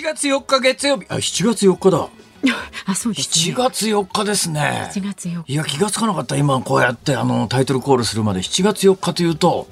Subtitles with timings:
[0.00, 1.04] 7月4日月曜日。
[1.10, 2.08] あ、7月4日だ。
[2.86, 3.54] あ、そうです、ね。
[3.54, 4.90] 7月4日ですね。
[4.94, 5.52] 7月4日。
[5.52, 6.36] いや、気がつかなかった。
[6.36, 9.68] 今こうやってあのタイトルコールするまで7月4日というと、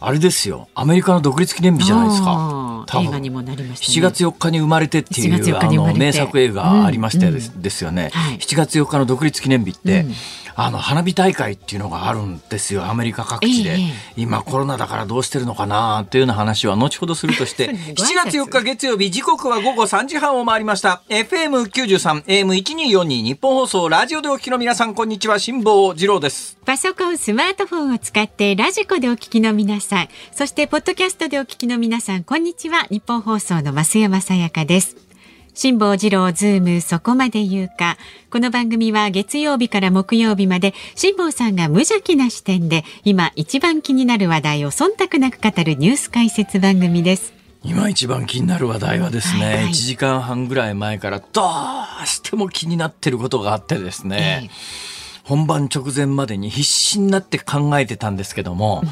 [0.00, 0.68] あれですよ。
[0.74, 2.84] アメリカの独立記念日じゃないですか。
[3.00, 10.14] 映画にもなりました、ね、7月4日に生まれてっていうあの名作映画ありましてです,、ですよね、はい、7月4日の独立記念日って、うん
[10.54, 21.02] あの花火大会っていうのがあるんですよアメリカ各地で、えー、今コロナだからどうしてるのかなっていうような話は後ほどするとして7月4日月曜日時刻は午後3時半を回りました。
[21.08, 26.58] FM93 AM1242 日本放送ラジオでお聞きの皆さんこんにちは辛坊治郎です。
[26.64, 32.86] パソコンスマートフォンを使ってラジコでお聞きの皆さんそしてポッドキャストでお聞きの皆さんこんにちは。
[32.90, 35.09] ニッポン放送の増山さやかです
[35.54, 37.96] 辛坊治郎ズームそこまで言うか。
[38.30, 47.32] この番組は月曜日から木曜日まで辛坊さんが無邪気な視点で今一番気になる話題を忖度なく語るニュース解説番組です。
[47.62, 51.42] 今一番気になる話題はですね、はいはい、1時間半ぐらい前からど
[52.02, 58.90] うしても気になってることがあってですね、えー、本番直前までに必死になって考えてたんですけども、うん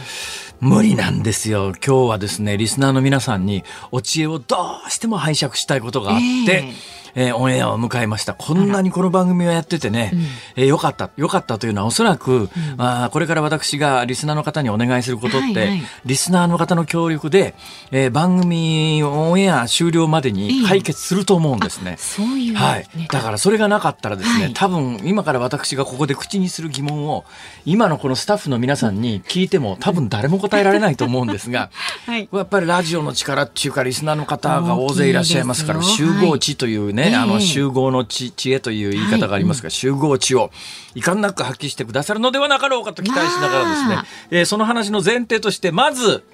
[0.60, 1.72] 無理なんですよ。
[1.84, 4.56] 今日はですね、リスナーの皆さんにお知恵をど
[4.86, 8.34] うしても拝借したいことがあって、えーえー、オンエアを迎えました。
[8.34, 10.12] こんなにこの番組をやっててね、
[10.56, 17.54] えー、よかった、よかったというのはおそらく、うん、あこれから私がリスナーの方にお願いすることって、はいはい、リスナーの方の協力で、
[17.90, 21.96] えー、番組オンエア終了までに解決すると思うんですね。
[21.98, 22.88] そういう、はい。
[23.10, 27.24] だからそれがなかったらですね、はい、多分今から私がここで口にする疑問を、
[27.64, 31.70] 今のこのスタッフの皆さんに聞いても多分誰も答えられないと思うんですが、
[32.06, 40.50] はい、やっぱりラジオの力っていうかリスナーの方が大勢いらっしゃいますから、集合値というね、あの集合の知知恵という言い方がありますが、はい、集合値を
[40.94, 43.96] 遺憾なく発揮してくださるのではなかろうかと期待しながらですね、
[44.30, 46.24] えー、その話の前提としてまず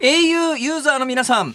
[0.00, 1.54] au ユーザーの皆さん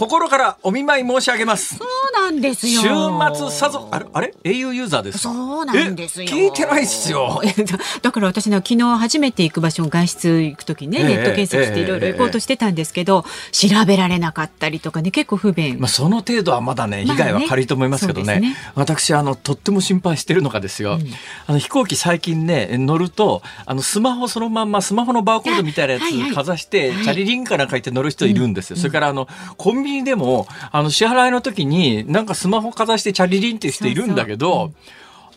[0.00, 1.76] 心からお見舞い申し上げます。
[1.76, 2.80] そうなんですよ。
[2.80, 2.88] 週
[3.36, 6.26] 末さぞ、あれ、あれ ?au ユーザーですそうなんですよ。
[6.26, 7.42] 聞いてないっすよ。
[8.00, 15.78] だから私ね、昨日初めて行く場所、外出行くときね、えー、ネット検索していろいろ行こうとしてたんですけど、えー、調べられなかったりとかね、結構不便。
[15.78, 18.40] まあ、その程度はまだね、被害は軽いと思いますけどね。
[18.40, 20.94] ね私、あの、とっても心配してるのがですよ。
[20.94, 21.12] うん、
[21.46, 28.76] あの、飛行機最近ね、乗ると、あの、スマホそのまんま、スマホのバーコードみたいなやつかざして、はいはい、チャリリンから書いて乗る人いるんですよ。
[28.76, 29.28] うん、それから、あの、
[29.58, 34.72] コンビニでも、あの支払いの時になんかスマホかざしてチャリリンっていう人いるんだけど、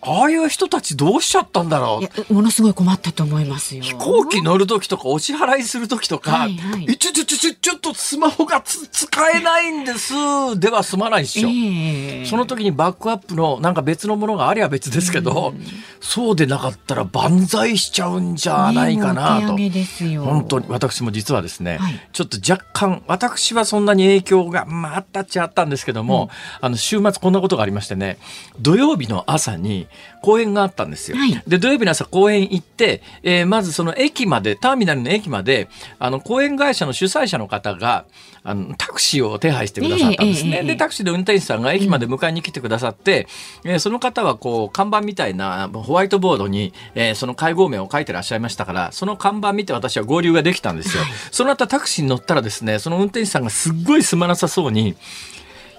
[0.05, 2.33] ああいう人たちどうしちゃったんだろう？
[2.33, 3.83] ものすごい困ったと思いますよ。
[3.83, 10.13] 飛行機乗る時とかお支払いする時とか、はいはい、ちょちょちょちょっとスマホが使えないんです。
[10.59, 15.65] では済まないっしょ、えー、その時にバックアップのなんか別のものがありゃ別ですけど、うん、
[16.01, 19.53] そうでなかったら万歳しちゃうんじゃないかなと。
[19.55, 19.71] ね、
[20.17, 26.29] 本当に私も実はですね、はい、ちょっと若干私はそんなに影響が、まあ、あったっちゃあったんですけども、
[26.61, 28.17] うん、あの週末こんなことがありましてね
[28.59, 29.87] 土曜日の朝に
[30.21, 31.17] 公演があったんですよ。
[31.17, 38.05] はい、で土曜日の朝公演行って、えー、まずその駅までターミナルの駅まであの公演会社の主催者の方が
[38.43, 40.49] あのタクシーを手配してくださったんですね。
[40.51, 43.27] えーえー、でタクシーの運転手さんが駅まで迎えに来てくださって、
[43.63, 51.03] うん、えー、その方はこう看板みたいなホワイトボードに、えー、その会合名を書いてらっしゃいましたからその看板見て私は合流ができたんですよ。
[51.03, 54.95] はい、その後タクシーに乗ったらですねその運転手さんがすっごいすまなさそうに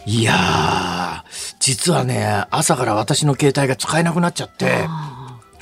[0.07, 4.87] いやー、実はね、朝から私の携帯が使えなくなっちゃって、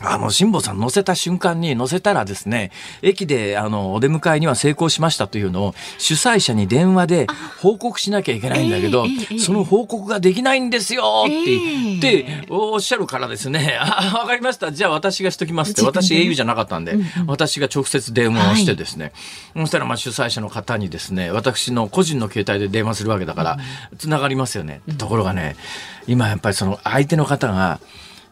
[0.05, 2.71] あの、辛坊さん乗せた瞬間に乗せたらですね、
[3.03, 7.27] 駅であの、お出迎えには成功しましたというのを主催者に電話で
[7.61, 9.07] 報告しなきゃいけないんだけど、
[9.39, 14.73] その報告ができないんですよって言っておっしゃるからですね、 あ、わかりました。
[14.73, 16.97] じゃあ私がしときますって、私 au じゃなかったんで、
[17.27, 19.13] 私が直接電話をしてですね、
[19.57, 23.59] そしたらまあ主催者の方にですね、私の個人の携帯で電話するわけだから、
[23.99, 24.81] つながりますよね。
[24.99, 25.57] ところがね、
[26.07, 27.81] 今やっぱりその相手の方が、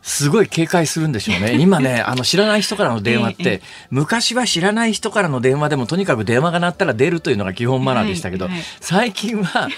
[0.02, 1.54] すごい警戒するんでしょうね。
[1.60, 8.48] 今ね、あの知らない人からの電話って、昔は知らない人からの電話でもとにかく電話が鳴ったら出るというのが基本マナーでしたけど、
[8.80, 9.68] 最近は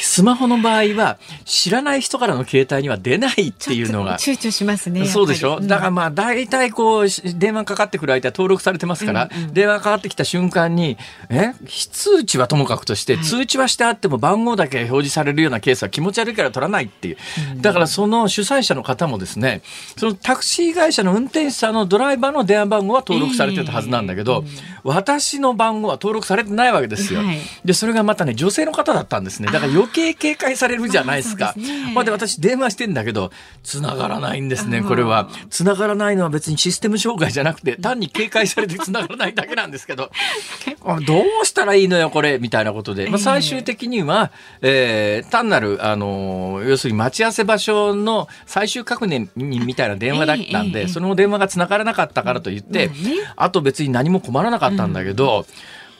[0.00, 4.18] スマホの場合は知らない人からの携帯には出ないっていうのが。
[4.18, 5.06] 躊躇しますね。
[5.06, 7.06] そうでしょ、うだからまあ大体こう
[7.36, 10.96] 電話かかってくる相手は登録されてますから、うんうん、電話かかってきた瞬間に、
[11.28, 11.52] え？
[11.66, 17.16] 非通知はともかくとして、通知はしてあっても番号だけ表示されるようなケースは気持ち悪いから取らないっていう。
[17.60, 19.62] だからその主催者の方もですね、
[19.96, 27.20] そのタクシー会社の運転手さんのドライバーの電話番号は登録されてたはずなんだけど、えー、私の番号は登録されてないわけですよ。
[27.20, 29.50] はい、で、それがまたね、女性の方だったんですね。
[29.50, 31.54] だから余計計警戒されるじゃないですか。
[31.94, 33.30] まあで私電話してんだけど、
[33.62, 35.28] 繋がらないんですね、これは。
[35.48, 40.10] 繋がらないのは別にシステム障害じゃなくて、単に警戒されて繋がらないだけなんですけど、
[41.06, 43.08] どうしたらいいのよ、これ、みたいなことで。
[43.08, 52.90] まあ最終的には、えー、単なる、あの、要するに待ち合わせ場所の最終確認みたいな電話だったんで、その電話が繋がらなかったからといって、
[53.36, 55.46] あと別に何も困らなかったんだけど、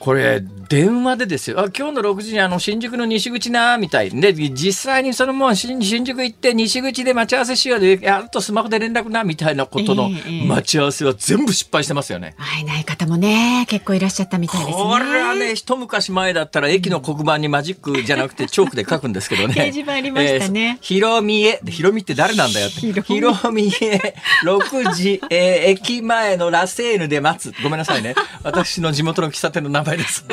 [0.05, 1.61] これ、電話でですよ。
[1.61, 4.11] あ、今日の6時にあの、新宿の西口な、みたい。
[4.11, 10.11] で、実際にそのもう新宿行って西口で待ち合わせしようで、やっとスマホで連絡な、みたいなことの
[10.47, 12.35] 待ち合わせは全部失敗してますよね。
[12.37, 14.85] 会えない方もね、結構いらっしゃったみたいですね。
[14.85, 19.55] これはね、一昔前だったら駅の黒板にマジックじゃなくてチョークで書くんですけどね。
[19.57, 20.77] 掲示板ありましたね。
[20.83, 22.81] ひろみえ、ひろみって誰なんだよって。
[23.01, 24.15] ひろみえ、
[24.45, 27.55] 6時、えー、駅前のラセーヌで待つ。
[27.63, 28.15] ごめんなさいね。
[28.43, 30.25] 私の地元の喫茶店の名前です。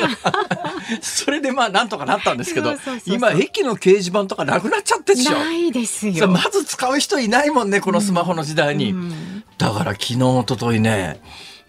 [1.00, 2.74] それでまあなんとかなったんですけど
[3.06, 6.28] 今駅の掲示板とかなくなっちゃってでしょないですよ。
[6.28, 11.20] まず使う人いないもんねこのスマホの時代に、うん、だから昨日一昨日ね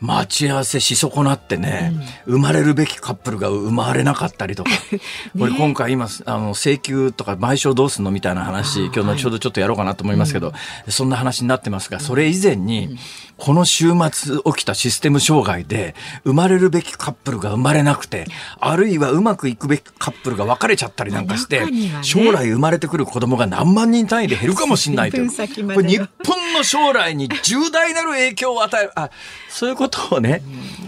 [0.04, 1.94] 待ち合わせし損なってね、
[2.28, 5.00] うん、生まれるべきカップルが生まれなかったりとか、 ね、
[5.40, 10.54] これ今回今あの請求とか賠償どうすんのみたいな話今日後ほどちょっとやろうかなと思いますけど、は
[10.88, 12.98] い、そんな話になってますがそれ以前に、
[13.38, 18.26] この週末起きたシステム障害で生まれるべきカップルが生まれなくて
[18.60, 25.30] あるいはうまくいくべきカップルが別れちゃったりなんかして、ね、将来生まれてくる子供が何万人単位で減るかもしれないという。
[25.74, 26.08] これ日本
[26.54, 29.10] の将来に重大なる影響を与えるあ
[29.54, 30.42] そういうことをね、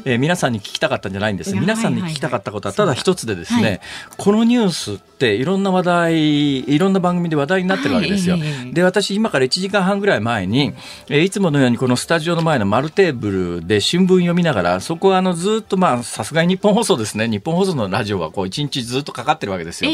[0.05, 1.55] えー、皆さんに聞きたかったんじゃないんです。
[1.55, 3.81] 皆さんに聞きたかったことはただ一つでですね、はい、
[4.17, 8.37] このニュースっていろんな話題、いろんな番組で話題になってるわけですよ。
[8.37, 10.73] はい、で、私今から1時間半ぐらい前に、
[11.09, 17.27] えー、いつものようにこのスタジオの前の丸テーブルで新聞読みながら、そこはあのずっとまあさすがに日本放送ですね。
[17.27, 19.91] 日本放送のラジオはこう一日ずっとかかってるわけですよ。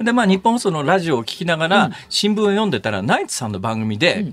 [0.00, 4.32] で、まあ日本放送のラジオを聞きながら新聞を読んでたら、ナイツさんの番組で、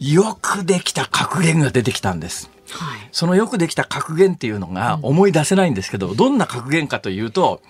[0.00, 2.50] よくできた格言が出てきたんです。
[2.70, 7.62] はい、そのよくできた格言っていうのが思い出せないんですけど、うん、どんな格言かというと、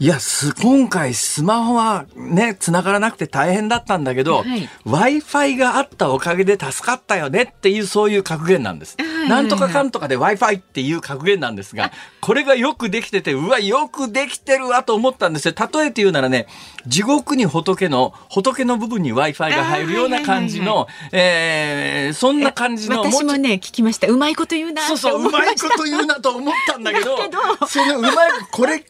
[0.00, 0.18] いや、
[0.60, 8.96] 今回スマホはね、繋がらなくて大変だったんだけど、はい、Wi-Fi があったおかげで助かったよねっていうそういう格言なんです。
[9.28, 15.54] なんとかかんとかで Wi-Fi っていう格言なんですが、これがよくできてて、うわ、よくできてるわと思ったんですよ。
[15.54, 16.48] 例えて言うならね、
[16.86, 23.00] 地獄に仏の、仏の部分に Wi-Fi が入るような感じの、えそんな感じの。
[23.02, 24.06] 私もね、聞きました。
[24.08, 27.18] うまいこと言うなそうそう、うまいこと言うなと思ったんだけど、
[27.66, 28.14] そのうまい、
[28.50, 28.84] これ、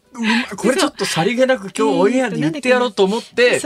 [0.57, 3.61] これちょっとさりげなく今日オンエアで言ってやろうと思って、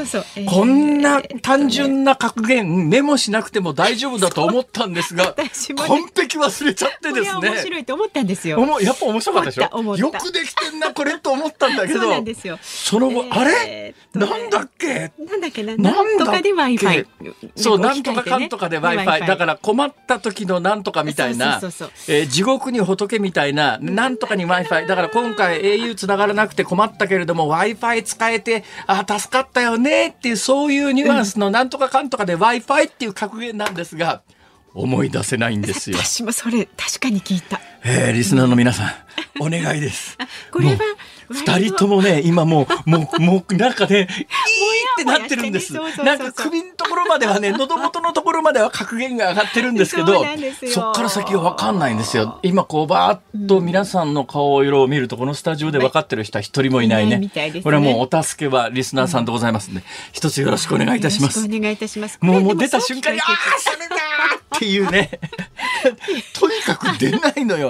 [0.48, 5.44] こんな単純な格言メモしなくても大丈夫だと思ったんですが、 完
[6.16, 7.50] 璧忘れちゃってですね。
[7.50, 8.58] 面白いと思ったんですよ。
[8.80, 9.96] やっぱ面白かったでしょ？
[9.96, 12.00] よくできてんな、これと思ったんだけど、
[12.62, 13.94] その後、あれ？
[14.26, 15.12] なんだっけ？
[15.18, 15.62] なんだっけ？
[15.62, 17.06] なんとかで Wi-Fi。
[17.56, 19.26] そう、なんとかかんとかで Wi-Fi。
[19.26, 21.60] だから困った時のなんとかみたいな、
[22.28, 24.86] 地獄に仏みたいな、なんとかに Wi-Fi。
[24.86, 34.22] だから今回 au つながらなくて困ったけれども Wi-Fi 使えて、あ、助かったよねっていう、そういうニュアンスのなんとかかんとかで Wi-Fi っていう格言なんですが、
[34.74, 35.96] 思い出せないんですよ。
[35.96, 37.60] 私もそれ確かに聞いた。
[37.84, 38.92] えー、リスナーの皆さん、
[39.40, 40.16] お願いです。
[40.50, 40.78] これは
[41.30, 44.08] 二人ともね、今もう、もう、もう、なんかね、いいっ
[44.96, 45.74] てなってるんです。
[46.02, 50.24] なんか首のところまではね、喉元のところまでは格言が上がってるんですけど、
[50.72, 52.40] そっから先はわかんないんですよ。
[52.42, 57.30] 今こう、ばーっと皆さんの顔色を見ると、このスタジオで分かってる人は一人もいないね。
[57.62, 59.82] これはもうお助けはリスナーさんでございますんで、
[60.12, 61.40] 一つよろしくお願いいたします。
[61.44, 62.18] お願いいたします。
[62.22, 63.96] もう、もう出た瞬間に、ああ、それだ
[64.56, 65.10] っていうね。
[66.34, 67.67] とにかく出ないのよ。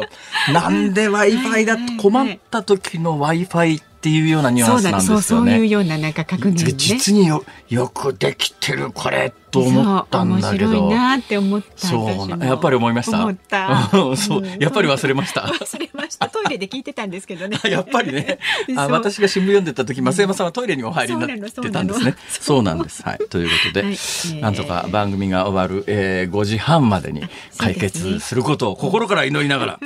[0.53, 5.23] なんで Wi-Fi だと困った時の Wi-Fi っていうようなニュアンスなんですよね。
[5.23, 10.69] そうそういうようななんか確認、ね、実によよくできてるこれと思ったんだけど。
[10.69, 13.19] 面白いなって思ったそうやっぱり思いました？
[13.23, 13.89] 思った。
[14.17, 15.41] そう、やっぱり忘れました？
[15.43, 16.29] 忘れました。
[16.29, 17.59] トイレで聞いてたんですけどね。
[17.69, 18.39] やっぱりね。
[18.77, 22.15] あ私が新聞読んでた時、増山さんはトイレにお入りになってたんですね。
[22.29, 23.03] そうなんです。
[23.03, 23.19] はい。
[23.29, 27.23] ということで、はい、なんとか番組が終わる、えー、5時半までに
[27.57, 29.81] 解決することを心から祈りながら。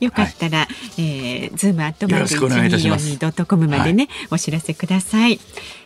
[0.00, 0.64] よかったら、は
[0.96, 5.38] い、えー、ズームアットマーク一二四二ドットコムまでね、はい、お知らせください。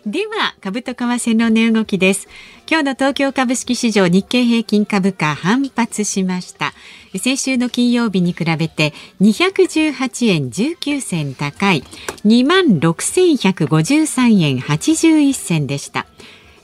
[0.07, 2.29] では株と為替の値動きです。
[2.69, 6.73] 今日の東京株式市場日経平均株価反発しました。
[7.19, 11.83] 先週の金曜日に比べて218円19銭高い
[12.25, 16.07] 26,153円81銭でした。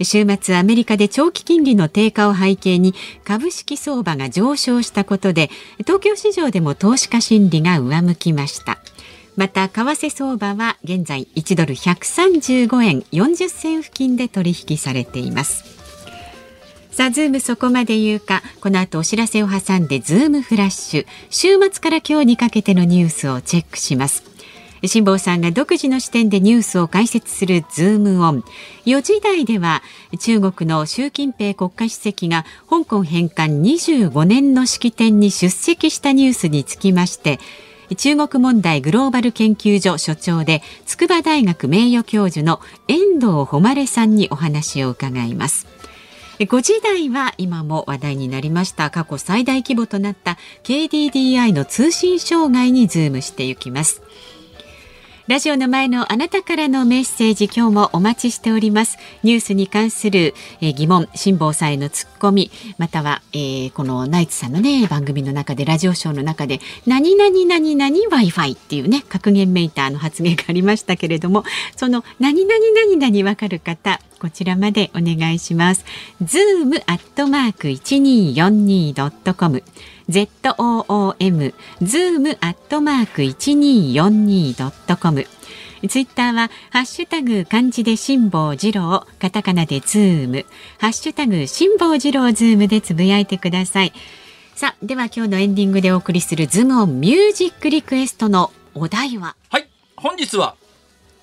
[0.04, 8.78] 週末アメリカで長期金利の低下を背景に株式相場が上昇したことで東京市場でも投資家心理が上向きました
[9.36, 15.72] また為替相場は現在1ドル135円40銭付近で取引されています
[16.92, 24.24] さあ、ズームそこまで言うか、この後お知らせを挟んで、ズームフラッシュ、週末から今日にかけてのニュースをチェックします。
[24.84, 28.44] 辛坊さんが独自の視点でニュースを解説するズームオン。
[28.84, 29.82] 4時台では
[30.18, 37.38] 中国の習近平国家主席が香港返還25年の式典に出席したニュースにつきまして、
[37.96, 45.66] 中国問題グローバル研究所所長で筑波大学名誉教授の遠藤誉さんにお話を伺います。
[46.38, 54.02] 5時台は今も話題になりました過去最大規模となった KDDI の通信障害にズームしていきます。
[55.28, 71.44] ラジオの前のあなたからのメッセージ今日もお待ちしておりますニュースに関する、えー、疑問辛坊さんへのツッコミまたは、えー、このナイツさんのね番組の中でラジオショーの中で何々何々 Wi-Fi っていうね格言メーターの発言がありましたけれども
[71.76, 75.84] その何々何々わかる方こちらまでお願いします。
[76.22, 79.64] ズームアットマーク一二四二ドットコム
[80.08, 85.26] zoom zoom アットマーク一二四二ドットコム。
[85.88, 90.46] ツイッターはハッシュタグ漢字で辛坊治郎カタカナでズーム。
[90.78, 93.92] ハッシュタグ辛坊治郎ズームでつぶやいてください。
[94.54, 99.34] さあでは今日のエンディングでお送りするズームオンミュージックリクエストのお題は？
[99.50, 100.56] はい本日は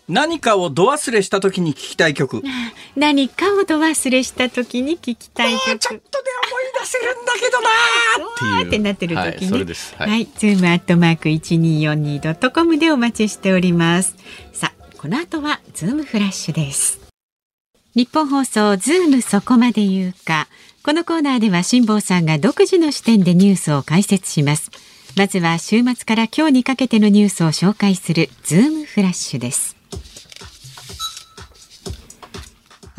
[0.09, 2.41] 何かをど忘れした時に聞きたい曲。
[2.97, 5.79] 何かをど忘れした時に聞きたい曲。
[5.79, 8.67] ちょっとで思い出せるんだけどなー。
[8.67, 9.51] ってなってる時に、
[9.97, 14.15] はい、はい、ズームアットマーク一二四二ドットコムでお待ちしております。
[14.51, 16.99] さあこの後はズームフラッシュです。
[17.95, 20.47] ニッポン放送ズームそこまで言うか。
[20.83, 24.71] このコーナーでは辛坊さんが独自の視点でニュースを解説します。
[25.15, 29.78] まずは週末から今日にかけてのニュースを紹介するズームフラッシュです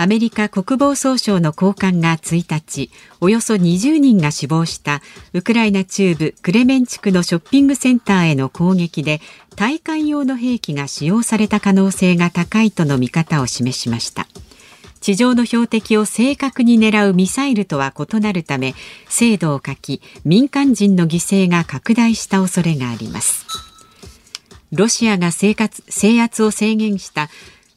[0.00, 2.90] アメリカ国防総省の高官が1日
[3.20, 5.02] およそ20人が死亡した
[5.34, 9.20] ウクライナ中部クレメン地区のショッピングセンターへの攻撃で
[9.56, 14.26] 対艦用の兵器が使用された可能性が高いとの見方を示しました。
[15.02, 18.74] 地上の標的を正確に狙うミサイルとは異なるため
[19.06, 23.44] 精度を欠き民間人の犠牲が拡大した恐れがあります。
[24.72, 27.28] ロシアが生活制圧を制限した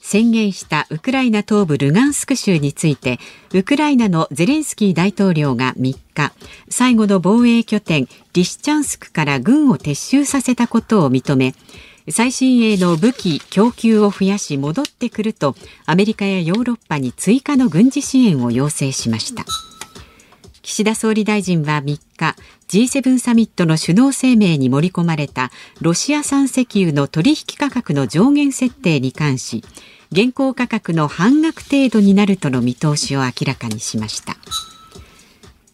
[0.05, 3.19] 宣言したウクライナ東部ルガンスク州について
[3.53, 6.33] ウクライナのゼレンスキー大統領が3日
[6.69, 11.55] 最後の防衛拠点リシチャンスクから軍を撤収させたことを認め
[12.09, 15.55] 最新鋭の武器供給を増やし戻ってくると
[15.85, 19.45] アメリカやヨーロッパに追加の軍事支援を要請しました。
[20.63, 22.35] 岸田総理大臣は3日
[22.69, 29.63] G7 サミットの首脳声明に盛り込まれたロシア産石油の取引価格の上限設定に関し
[30.13, 34.35] 現行価格の半額程度になるとの見通しを明らかにしました。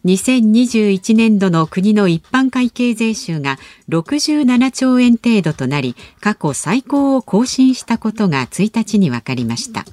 [0.06, 3.58] 2021年度の国の一般会計税収が
[3.90, 9.84] 67兆円程度となり過去最高を更新したことが1日に分かりました。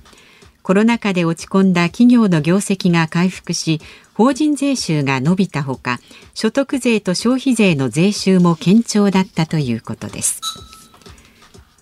[0.64, 3.82] コロナ禍で落ち込んだ企業の業績が回復し
[4.14, 6.00] 法人税収が伸びたほか
[6.34, 10.40] 所得税と消費税の税収も堅調だったということです。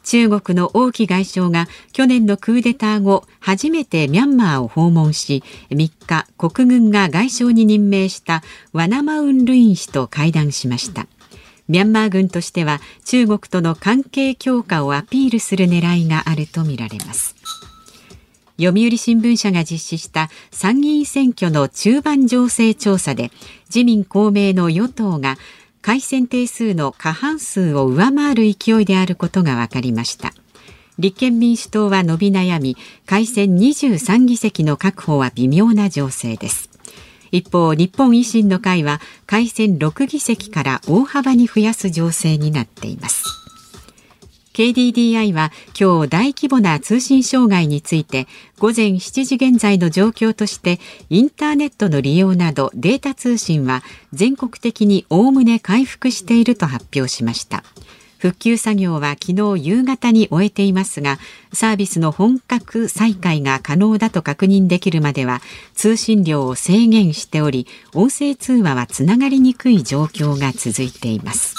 [0.06, 11.08] 中国の王毅外相が去年のクーデター後初めてミャンマーを訪問し3日国軍が外相に任命したワナマウン・ルイン氏と会談しました。
[11.68, 17.36] ミャンマー軍としては中国との関係強化をアピールする狙いがあるとみられます。
[18.58, 23.32] 読売新聞社が実施した参議院選挙の中盤情勢調査で
[23.66, 25.38] 自民公明の与党が
[25.86, 30.34] 改選定数の過半数を上回る勢いであることが分かりました。
[30.98, 32.76] 立憲民主党は伸び悩み
[33.06, 36.72] 改選23議席の確保は微妙な情勢です。
[37.32, 43.45] 一方日本維新の会は改選6議席から大幅に増やす情勢になっています。
[44.56, 48.26] KDDI は今日大規模な通信障害について
[48.58, 53.84] 午前7時現在の状況としてインターネットの利用などデータ通信は
[54.14, 57.66] 全国的におおむね回復していると発表しました。
[58.18, 61.20] 復旧作業は昨日夕方に終えていますが
[61.52, 65.42] サービスの本格再開が可能だと確認できるまでは
[65.76, 71.56] 通信量を制限しており音声通話はつながりにくい状況が続いています。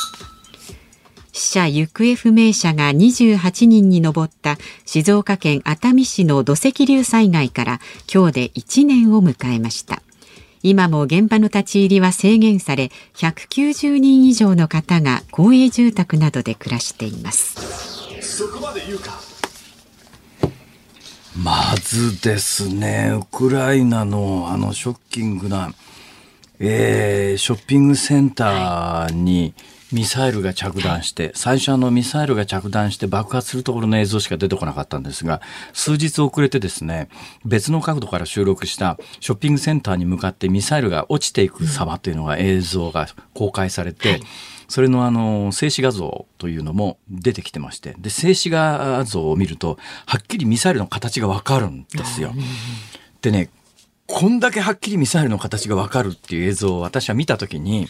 [1.36, 7.80] 死者・行方不明者が28人に上った静岡県熱海市の土石流災害から
[8.12, 10.02] 今日で1年を迎えました。
[10.62, 17.54] 今も現場の立ち入りは制限され190人以上の方が公営住宅などで暮らしています。
[18.22, 19.20] そこまで言うか。
[21.36, 25.74] まずですね、ウクライナのあのショッキングな、
[26.58, 29.52] えー、ショッピングセンターに
[29.92, 35.40] ミサイルが着弾して、最初あのミサイルが着弾して爆発するところの映像しか出てこなかったんですが、
[35.72, 37.08] 数日遅れてですね、
[37.44, 44.22] 別の角度から収録したショッピングセンターに向かってミサイルが落ちていく様というのが映像が公開されて、はい。
[44.68, 52.32] それのあの、静止画像というのも出てきてまして、で、静止画像を見ると、はっきりミサイルの形がわかるんですよ。
[53.22, 53.50] でね、
[54.06, 57.88] こんだけはっきりミサイルの形がわかるっていう映像を私は見たときに、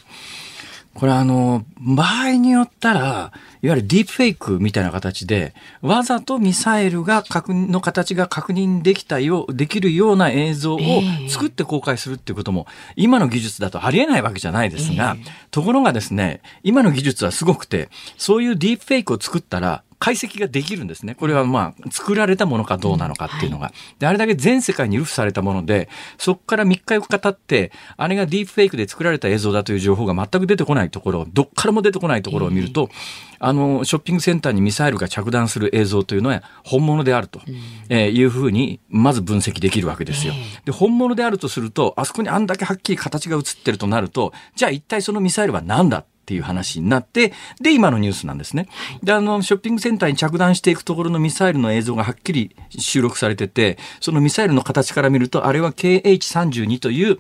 [0.97, 10.81] これあの、場合によったら、いわゆるディープフェイクみたいな形で、わざとミサイルが確の形が確認できたよう、できるような映像を
[11.29, 15.19] 作って公開するっていうことも、今の技術だとありえないわけじゃないですが、
[15.51, 21.15] ところがですね、今の技術はすごくて、そういうディープフェイクを作ったら、解析ができるんですね。
[21.15, 23.73] これはまあ、作られたものかどうなのかっていうのが。
[23.99, 25.89] で、あれだけ全世界に流布されたもので、
[26.19, 32.91] そこから3日4日経って、あれがディープフェイクで作られた映像だという情報が全く出てこないところ、どっからも出てこないところを見ると、
[33.39, 37.41] あの、ショッピングセンターにミサイルが着弾する映像というのは本物であると、
[37.89, 40.35] えいうふうに、まず分析できるわけですよ。
[40.65, 48.69] で、本物であるとすると、あそこにあんだけはっきり形が映ってるとなると、じゃあ一体そのミサイルは何だっていう話になって、で、今のニュースなんですね。
[49.01, 57.19] で、あの、ショッピングセンターに着弾していくところのミサイルの映像がはっきり収録されてて、そのミサイルの形から見ると、あれは KH32 という、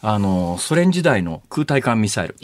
[0.00, 2.36] あの、ソ連時代の空対艦ミサイル。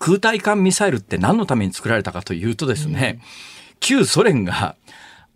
[0.00, 3.20] 空対艦ミサイルって何のために作られたかというとですね、
[3.78, 4.74] 旧ソ連が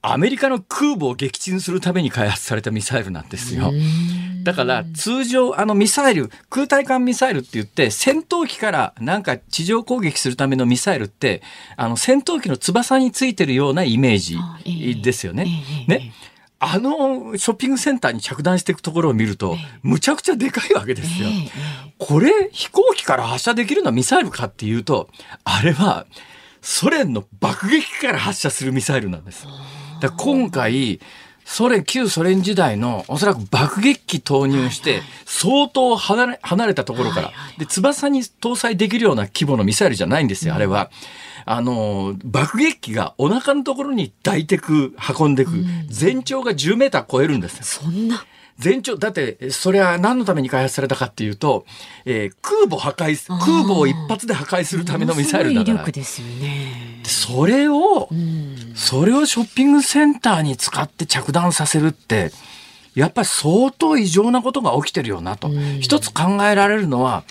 [0.06, 3.72] アメリカの空母を撃沈するために開発されたミサイルなんですよ。
[4.42, 11.42] だから通常あのミサイル、空対艦ミサイルって言って戦闘機からなんか地上攻撃するためのミサイルって
[11.76, 15.46] あの戦闘機の翼についてるようなイメージですよね。
[15.88, 16.12] ね。
[16.58, 21.28] あのショッピングセンターに着弾していくところを見ると、むちゃくちゃでかいわけですよ。
[21.98, 25.08] これ飛行機から発射できるのはミサイルかっていうと、
[25.44, 26.06] あれは
[26.60, 29.46] ソ連の爆撃機から発射するミサイルなんです。
[30.08, 31.00] だ今回、
[31.44, 40.90] ソ連、旧ソ連時代のおそらく爆撃機投入して、相当離れ離れたところから、で、翼に搭載できるような規模のミサイルじゃないんですよ、あれは。
[41.46, 45.50] あの、爆撃機がお腹のところに抱いてく、運んでく、
[45.88, 48.24] 全長が10メーター超えるんですそんな
[48.58, 51.66] 全長、だって、それは何のために開発されたかっていうと、
[52.04, 55.84] えー、空母破壊、空母を一発で破壊するためのミサイルだから。
[55.84, 57.02] ですよね。
[57.04, 58.08] それを、
[58.74, 62.32] それをショッピングセンターに使って着弾させるって、
[62.94, 65.50] やっぱり相当異常なことが起きてるよなと。
[65.80, 67.24] 一つ考えられるのは、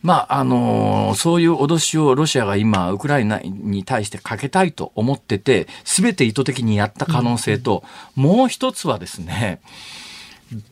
[0.00, 7.82] まあ、あのー、そういう脅しをロシアが今、ウクライナに対してかけたいと思ってて、すべて意図的にやった可能性と、
[8.14, 9.60] もう一つはですね、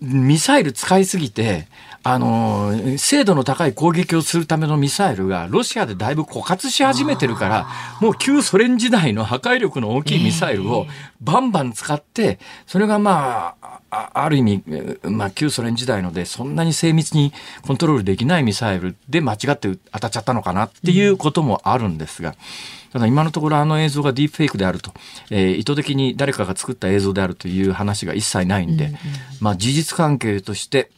[0.01, 1.67] ミサイル使いすぎて、
[2.03, 7.67] あの、精度の高い攻撃をするためのミサイルがロシアでだいぶ枯渇し始めてるから、
[8.01, 10.87] もう旧ソ連時代の破壊力の大きいミサイルを
[11.21, 14.62] バンバン使って、それがまあ、ある意味、
[15.03, 17.33] まあ、旧ソ連時代ので、そんなに精密に
[17.67, 22.35] コントロールできないミサイルで間違って当たっちゃったのかなっていうこともあるんですが、
[22.96, 24.90] ただ今のところあの映像がディープフェイクであると、
[25.30, 28.98] えー、意図的に誰かが作った映像であるという話が一切ないんで、うんうん、
[29.40, 30.90] まあ事実関係として、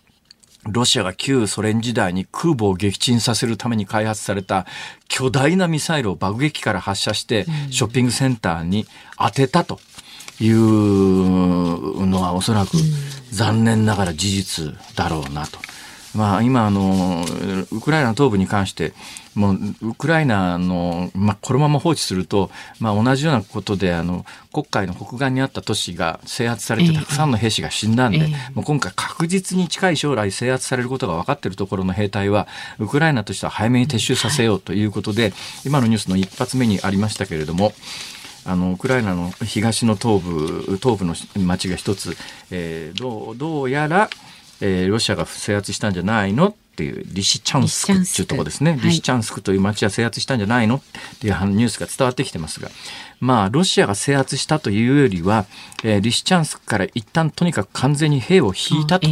[0.63, 4.65] ロシアが旧ソ連時代に空母を撃沈させるために開発された
[5.09, 8.87] 巨大なミサイルを爆撃機から発射してショッピングセンターに
[9.19, 9.81] 当てたと
[10.39, 12.77] いうのはおそらく
[13.33, 15.59] 残念ながら事実だろうなと。
[16.15, 17.25] まあ、今あの、
[17.71, 18.93] ウクライナの東部に関して、
[19.39, 19.59] もう
[19.91, 32.49] ウクライナの、まあ、このまま放置すると、まあ、同じようなことであの黒海の北岸にあった都市が制圧されてたくさんの兵士が死んだんで、えー、もう今回確実に近い将来制圧されることが分かっているところの兵隊は
[32.81, 35.33] ウクライナとしては早めに撤収させようということで、
[35.65, 37.73] 今のニュースの一発目にありましたけれども。
[38.45, 42.17] あのウクライナの東の東部東部の町が一つ、
[42.51, 44.09] えー、どうどうやら、
[44.61, 50.83] えー、ロシアが制圧したんじゃないのっていうリシチャンスクっていうとこですね、リシチャンスクという町は制圧したんじゃないのっ
[51.19, 52.69] ていうニュースが伝わってきてますが
[53.21, 55.47] まあロシアが制圧したというよりは、
[55.83, 59.09] えー、リシチャンスクから一旦とにかく完全に兵を引いたと。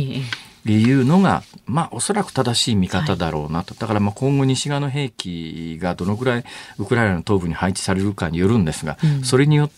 [0.68, 3.74] いうのが、まあ、おそらく正しい見方だろうなと。
[3.74, 6.44] だから、まあ、今後西側の兵器がどのぐらい
[6.78, 9.70] ウクライナの東部に配置されるかによるんですが、うん、それによっ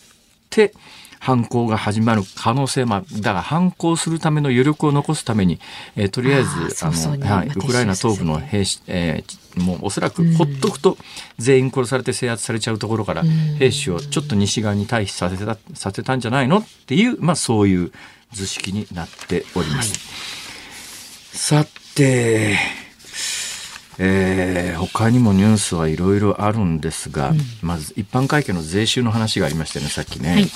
[0.49, 0.73] て、
[1.21, 5.61] 犯行が始まる可能性もだが反抗するための余力を残すために、
[5.97, 6.49] えー、とりあえず
[6.85, 10.97] あの、はい、ウクライナ東部の兵士、えー、もうおそらくほっとくと
[11.39, 13.23] 全員殺されて制圧されちゃうところから、
[13.59, 17.93] 兵士をちょっと西側に退避させたさせたんじゃないのっていう、まあ、そういう
[18.33, 19.93] 図式になっております。
[21.51, 22.57] はい、さて
[24.01, 30.33] えー、他にもニュースはいろいろあるんですが、うん、まず一般会計の税収の話がありましたよねさっきね。
[30.35, 30.49] はい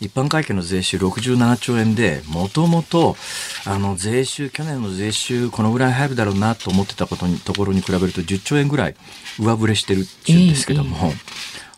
[0.00, 3.16] 一般会計の税収67兆円で、もともと、
[3.64, 8.96] あの、税収、去年の税収、このぐらい入るだろうなと思ってたことに、ところに比べると10兆円ぐらい
[9.38, 11.14] 上振れしてるっていうんですけども、えー、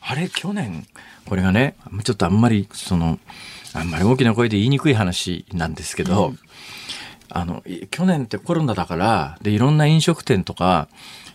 [0.00, 0.86] あれ、去年、
[1.26, 3.18] これがね、ちょっとあんまり、その、
[3.74, 6.38] あんまり大きな声で言いにくい話なんですけど、うん。
[7.28, 10.88] あの、去年ってコロナだから、で、いろんな飲食店とか、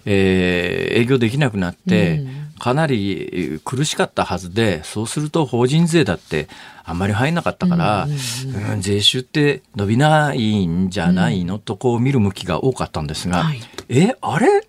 [0.06, 2.26] えー、営業できなくなって、
[2.62, 6.48] かなり苦しかったはずで、そうすると法人税だって
[6.84, 14.68] あんまり入んなかったから、うん、税収って伸びないんじゃないの、とこう見る向きが多かったんですが、はい、え、あれ？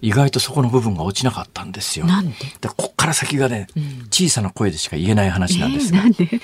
[0.00, 2.06] 意外とそこの部分が落ちなかったんですよ。
[2.06, 2.34] なんで？
[2.76, 6.40] こっから先がね、うん、小さな声でしか言えない話なんですが、えー、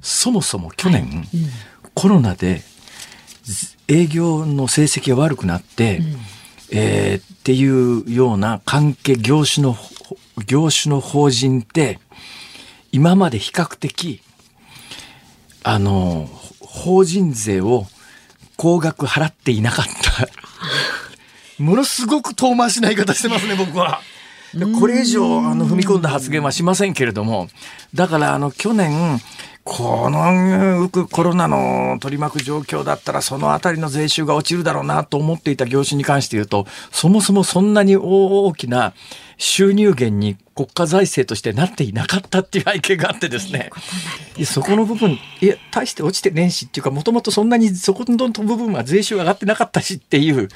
[0.00, 1.12] そもそも去年、はい。
[1.12, 1.26] うん、
[1.94, 2.62] コロナで
[3.86, 6.16] 営業の成績が悪くなって、うん、
[6.72, 9.76] えー、っていうような関係業種の
[10.46, 11.98] 業種の法人って
[12.92, 14.22] 今まで比較的
[15.62, 16.28] あの
[16.60, 17.86] 法人税を
[18.56, 20.28] 高額払っていなかった
[21.62, 24.00] ものすごく遠回しな言い方してますね僕は。
[24.80, 27.48] これ以上あの踏み込んだ発言はしませんけれども
[27.94, 29.20] だからあの去年
[29.72, 38.94] このコロナの取り巻く状況だったらそのあたりの税収が落ちるだろうなと思っていた業種に関して言うとそもそもそんなに大きな
[39.36, 43.70] 収入源に国家財政としてなっていなかったっていう背景があってですね。
[44.44, 50.48] そこの部分いや大して落ちてねえしっていうかもともとそんなにそこの部分は税収上がってなかったしっていう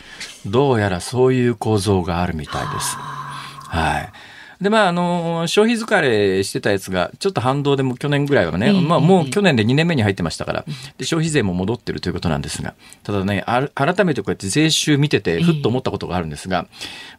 [0.45, 2.97] どうやらそういう構造があるみたいです。
[2.97, 4.24] はい
[4.65, 10.65] で、まあ、あの、消費疲れしてたやつが、ちょっと反動でも去年ぐらいはね、まあ、もう去年で2年目に入ってましたから、
[10.97, 12.73] で、消費税も戻ってるということなんですが、
[13.03, 16.67] ただね、改めてこうやって税収見てて、ふっと思ったことがあるんですが、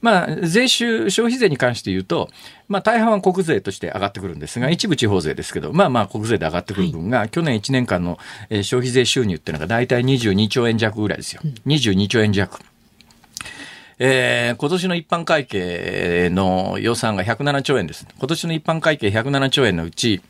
[0.02, 2.30] まあ、税収、消費税に関して言うと、
[2.68, 8.18] まあ、大半は国税として上がってくるんですが、一部地方税ですけど、まあまあ国税で上がってくる分が、去年1年間の
[8.50, 11.44] 消費税収入っていうのが大体22兆円弱ぐらいですよ。
[11.68, 12.60] 22兆円弱。
[13.98, 18.06] えー、今年の一般会計の予算が107兆円です。
[18.18, 20.22] 今年の一般会計107兆円のうち、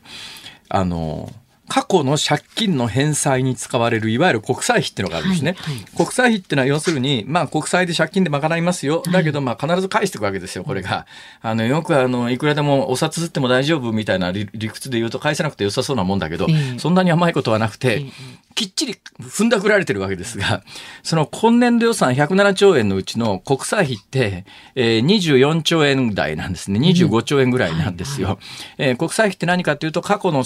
[0.68, 1.30] あの、
[1.68, 5.56] 過去の借金の返済に使われるいわゆる国債費っていうのがあるんですね。
[5.58, 9.02] はいはい、国債費っていうのは要するに、まあ国債で借金で賄いますよ。
[9.12, 11.06] だけどまあ必ず返していくわけですよ、これが。
[11.42, 18.12] あの、よくあの、いくらでもお札吸っても大丈夫みたいな理屈で言うと返せなくて良さそうなもんだけど、えー、そんなに甘いことはなくて、えー、
[18.54, 20.62] きっちり踏んだくられてるわけですが、
[21.02, 26.78] その今年度予算107兆円のうちの国債費って、えー、24兆円台なんですね。
[26.80, 28.28] 25兆円ぐらいなんですよ。
[28.28, 30.44] うんはいはい、えー、国債費って何かというと、過去の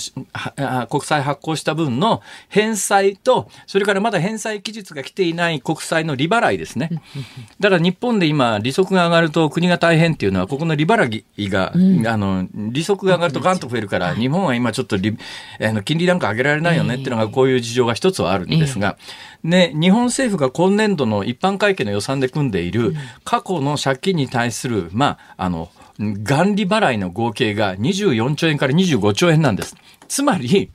[0.88, 7.03] 国債発行した分の返済と、それからまだ返済期日が来ていない国債の利払いですね。
[7.59, 15.16] だから日本で今、利息が上がると国が大変っていうのは、ここの利払いが、うん、あの、利息が上がるとガンと増えるから、日本は今ちょっと利、
[15.61, 18.96] あの金利なんか上げられないよねっていうのが、こういう事情が一つはあるんですが、
[19.42, 22.94] ね、日本政府が今年度の一般会計の予算で組んでいる
[23.25, 29.76] 過去の借金に対する、まあ、あの、元利払いの合計が24兆円から25兆円なんです。
[30.08, 30.70] つまり、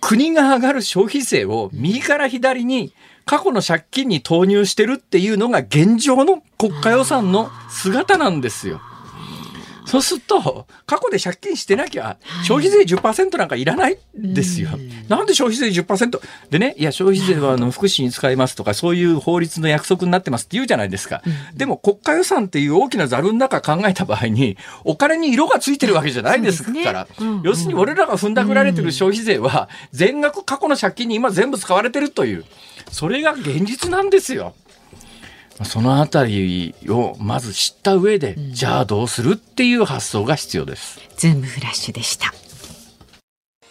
[0.00, 2.92] 国が上がる消費税を右から左に
[3.24, 8.80] 過去の借金に投入してるっていうのが現状の国家予算の姿なんですよ。
[9.90, 14.70] そうすると、過去で借金してなきゃ、消費税10%なんかいらないですよ。
[15.08, 16.20] なんで消費税 10%?
[16.48, 21.22] でね、いや、消費税はあの福祉に使いますとか、そういう法律の約束になってますって言うじゃないですか。
[21.54, 27.08] でも、国家予算っていう大きなざるの中考えた場合に、お金に色がついてるわけじゃないですから、
[27.42, 32.44] 要するに俺らが踏んだくられてる消費税は、全額過去の借金に今全部使われてるという、
[32.92, 34.54] それが現実なんですよ。
[35.64, 41.00] そのあたりをまず知った上で、うん、じゃあどうするっていう発想が必要です。
[41.16, 42.32] ズームフラッシュでした。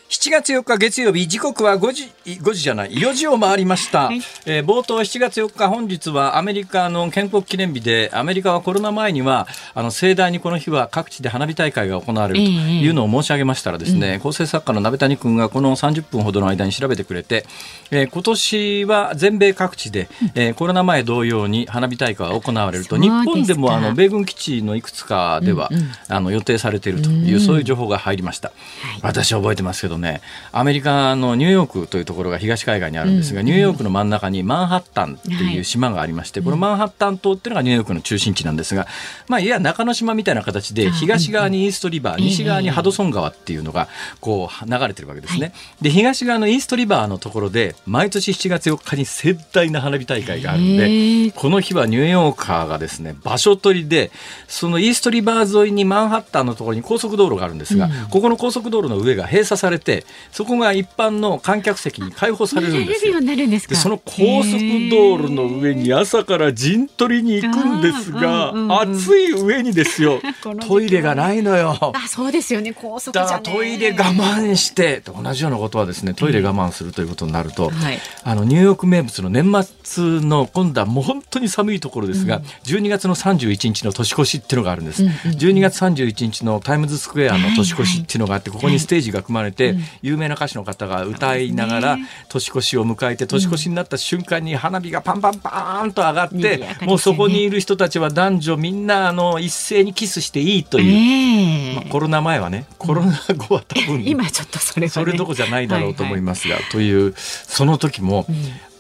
[0.10, 4.18] 7月4日月曜日時刻は5時5時じゃない4時を回りました、はい、
[4.48, 17.46] えー、冒頭7月4日本日はアメリカの建国記念日でアメリカはコロナ前にはあの盛大にこの日は各地で花火大会が行われるというのを申し上げましたらですね、えー、構成作家の鍋谷君がこの30分ほどの間に調べてくれて、
[17.92, 28.54] えー、今年は全米各地で、えー、コロナ前同様に花火大会が行われると日本でもあの米軍基地のいくつかでは、うんうん、あの予定されているという、そういう情報が入りました、は
[28.98, 38.88] い、私覚えてますけどねアメリカのニューヨークというところが東海岸にあるんですが、うん、ニューヨークの真ん中にマンハッタンっていう島がありまして、はい、このマンハッタン島っていうのがニューヨークの中心地なんですが、
[39.28, 43.88] まあ、いや中之島みたいな形で東側にイーストリバー、西側にハドソン川っていうのが
[44.20, 45.48] こう流れてるわけですね。
[45.48, 54.12] はい、で東側のイーストリバーのところで毎年7月4日に盛大な花火大会があるんでこの日はニューヨーカーがですね場所取りで
[54.48, 59.89] そのイーストリバー沿いにマンハッタンのところに高速道路があるんですが、うん、ここの高速道路の上が閉鎖されて
[60.32, 63.20] そこが一般の観客席に開放されるんですよ。
[63.22, 70.22] でその高速道路の上に朝から陣取りに行くんですが、うんうん、暑い上にですよ。
[70.68, 71.78] トイレがないのよ。
[71.96, 72.74] あそうですよね。
[72.74, 85.04] 高速じゃトイレ我慢して同じようなことはですねトイレ我慢するということになると、はい、あのニューヨーク名物の年末の今度はもう本当に寒いところですが、うん、12月の31日の年越しっていうのがあるんです。
[85.04, 91.98] うんうん、12月31日のタイムズスクエアの年越しっていうのがあって、ここにステージが組まれて、有名な歌手の方が歌いながら
[92.30, 108.26] 年越しを迎えて年越しになった瞬間に花火がパンパンパーンと上がって、もうそこにいる人たちは男女みんなあの一斉にキスしていいという、まあ、コロナ前はねコロナ後は多分、 今ちょっとそれ、それどこじゃないだろうと思いますが、というその時も、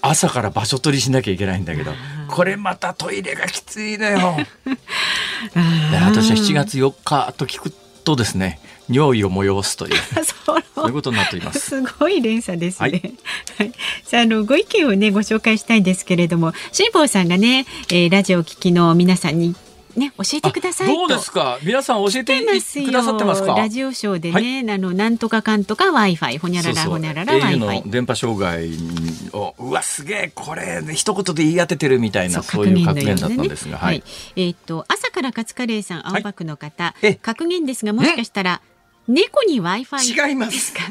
[0.02, 1.92] 朝から場所取りしなきゃいけないんだけど
[2.30, 4.38] これまたトイレがきついのよ。
[6.02, 8.60] 私は7月4日と聞くとですね
[8.90, 9.96] 尿意を催すという
[10.46, 10.60] そう。
[10.88, 11.60] いうことになっています。
[11.60, 13.02] すごい連鎖ですね。
[13.58, 13.72] はい、
[14.04, 19.56] さああのご意見をねご紹介したいんですけれども、辛坊さんがね、えー、ラジオを聞きの皆さんに
[19.96, 21.60] ね、教えてくださいどうですか？
[21.64, 23.54] 皆さん教えてくださってますか？
[23.54, 28.70] ラジオショーでね、はい、あのなんとかかんとか Wi-Fi ほにゃららほにゃらら Wi-Fi 電波障害
[29.34, 34.04] をうわすげえこれ一言で言い当ててるみたいなそういう格言だったんですが、はい、
[34.36, 38.62] えっ、と朝からカツカレーさん青葉区の方、格言ですがもしかしたら
[39.10, 40.82] 猫に Wi-Fi 違いますか？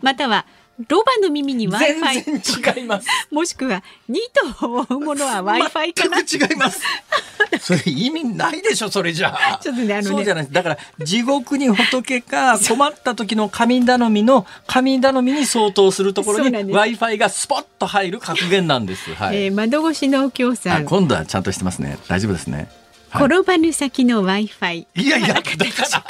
[0.00, 0.46] または
[0.88, 3.08] ロバの耳に Wi-Fi 違います。
[3.30, 4.16] もしくは2
[4.58, 6.18] 頭を追うものは Wi-Fi かな？
[6.20, 6.80] 違います。
[7.60, 9.58] それ意味ないでしょそれじゃあ。
[9.58, 10.08] ちょっとねあのね。
[10.08, 19.12] そうじゃないだから地獄に仏か困った時の神頼みの神頼みに相当するところに Wi-Fi がスポッと入る格言なんです。
[19.14, 19.44] はい。
[19.44, 20.84] えー、窓越しのお経さん。
[20.84, 21.98] 今度はちゃんとしてますね。
[22.08, 22.68] 大丈夫ですね。
[23.14, 24.86] 転ばぬ先の Wi-Fi。
[24.96, 26.04] いやいや、だから、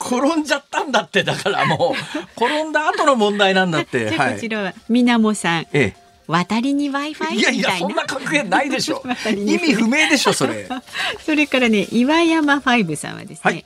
[0.00, 4.08] 転んじゃったんだって、だからもう、転んだ後の問題なんだって。
[4.08, 5.66] じゃこちらは、みなもさん。
[5.72, 5.96] ええ。
[6.28, 9.02] 渡りに Wi-Fi いやいや、そんな格言ないでしょ。
[9.26, 10.68] 意味不明でしょ、それ。
[11.26, 13.40] それからね、岩山ファイブさんはですね。
[13.42, 13.64] はい、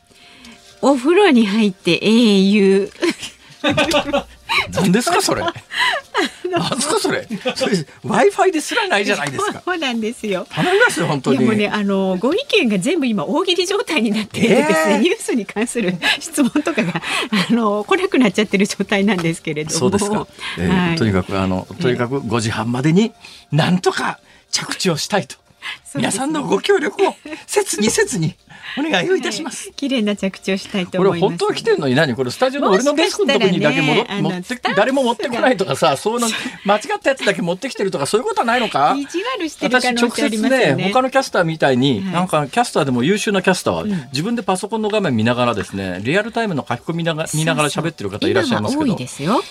[0.80, 2.90] お風呂に入って英雄。
[4.72, 5.42] 何ですかそれ？
[6.50, 7.26] 何ですかそれ？
[7.54, 9.62] それ Wi-Fi ですらないじゃないですか。
[9.64, 10.46] そうなんですよ。
[10.50, 11.38] 頼みますよ本当に。
[11.38, 17.02] でもねあのご意見が全部今大喜利状態になっていてですね、えー、ニュースに関する質問とかが
[17.48, 19.78] あの来なくなっちゃってる状態なんですけれども。
[19.78, 20.26] そうですか。
[20.58, 23.12] えー、はい、とにかくあのとにかく5時半までに
[23.52, 24.18] なんとか
[24.50, 25.36] 着地をしたいと。
[25.94, 27.14] 皆さんのご協力を
[27.46, 28.34] 切に切に
[28.78, 29.70] お願いをいたします。
[29.76, 31.20] 綺麗な着地をしたいと思います。
[31.20, 36.28] これ本当は来てるのに何これスタジオの俺のデスクのとこにだけ戻、ね、持って誰も持ってこないとかさ、そうの
[36.64, 38.94] 間違ったやつだけ持ってきてるとかそういうことはないのか？
[38.98, 40.64] 意地悪してる可能性ありますよね。
[40.64, 48.90] 私直接ね他のキャスターみたいに、はい、なんかキャスターでも優秀なキャスターは、うん、自分でパソコンの画面見ながらですね、リアルタイムの書き込みなが見ながら喋ってる方いらっしゃいますけど。
[48.90, 49.42] 多いですよ。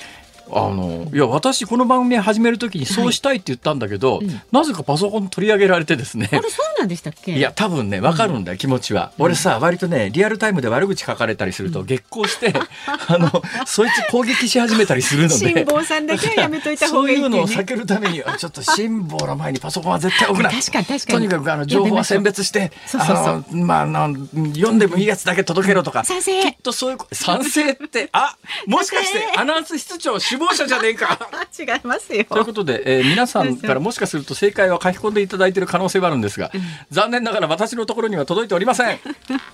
[0.51, 6.29] あのいや私この番組始めるときにそうしたいって言ったんだけど、はいうん、なぜかパソコン取り上げられてですね。
[6.31, 7.33] あれそうなんでしたっけ？
[7.33, 12.53] いや多分ね分かるんだよ、気持ちは、俺さ割とねリアルタイムで悪口書かれたりすると激高して、
[13.07, 13.29] あの
[13.65, 15.35] そいつ攻撃し始めたりするので。
[15.35, 20.51] 辛抱さんだけはやめといた方がいい、ね、そういうのを避けるためにちょっと辛抱の前にパソコンは絶対置くな。
[20.51, 21.13] 確かに確かに。
[21.13, 24.09] とにかくあの情報は選別してあのまあ
[24.55, 26.03] 読んでもいいやつだけ届けろとか。
[26.03, 26.41] 賛成。
[26.41, 28.35] きっとそういう賛成ってあ
[28.67, 31.19] もしかしてアナウンス室長首謀者じゃねえか。
[31.57, 32.23] 違いますよ。
[32.25, 36.51] ということで、えー、皆さんからもしかすると正解は書き込んでいただいている可能性はあるんですが、
[36.89, 38.99] 残念ながら私のところには届いておりません。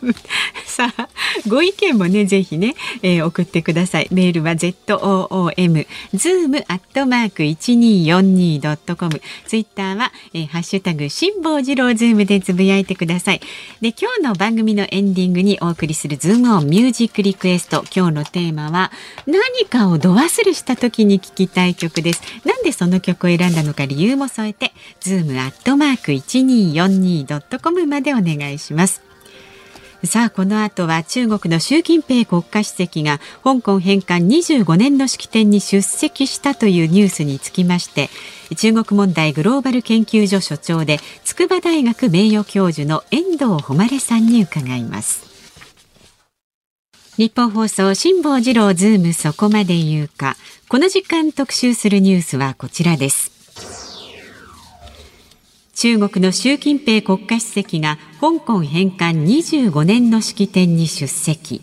[0.66, 1.10] さあ、
[1.48, 4.08] ご意見もね、ぜひね、えー、送ってください。
[4.12, 9.22] メールは zoom、zoom アットマーク 1242.com。
[9.46, 13.42] ツイッターは、えー、ハッシュタグ、辛坊治郎ズームでつぶやいてください。
[13.82, 17.84] で、今日の番組のエンディングにお送りするズームオンミュージックリクエスト。
[17.94, 18.92] 今日のテーマは、
[19.28, 22.22] 何かを度忘れした時に聴きたい曲です。
[22.46, 29.02] なんでその曲を選んだのか理由も添えて、ズームアットマーク 1242.com までお願いします。
[30.06, 38.10] さあこの後は中国の習近平国家主席が香港返還25年の式典に出席したというニュースにつきまして
[38.56, 45.29] 中国問題グローバル研究所所長で筑波大学名誉教授の遠藤誉さんに伺います
[47.20, 50.38] 日本放送辛坊治郎ズームそこまで言うか。
[50.70, 53.30] この時間特集するニュースはこちらです。
[55.76, 61.62] 中国の習近平国家主席が香港返還25年の式典に出席。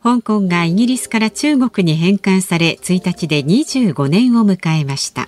[0.00, 5.26] 香港がイギリスから中国に返還され1日で25年を迎えました。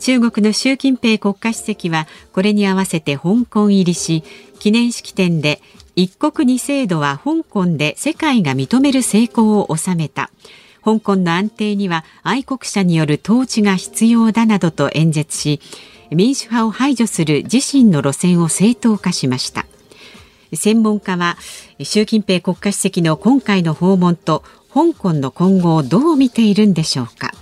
[0.00, 4.24] 中国の習近平国家主席はこれに合わせて香港入りし
[4.58, 5.60] 記念式典で
[5.94, 10.30] 一国二制度は香港で世界が認める成功を収めた。
[10.84, 15.60] 香港の安定には愛国者による統治が必要だなどと演説し
[16.10, 19.66] 民主派を排除する自身の路線を正当化しました。
[20.54, 21.36] 専門家は
[21.82, 24.42] 習近平国家主席の今回の訪問と
[24.74, 27.32] 香港の今後をどう見ているんでしょうか。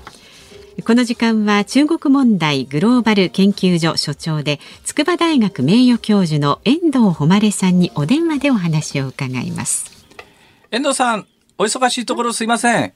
[0.82, 10.06] この時間は中国問題グローバル研究所所長で筑波大学名誉教授の遠藤誉さんにお電話でお話を伺います
[10.70, 11.26] 遠藤さん
[11.58, 12.92] お忙しいところすいません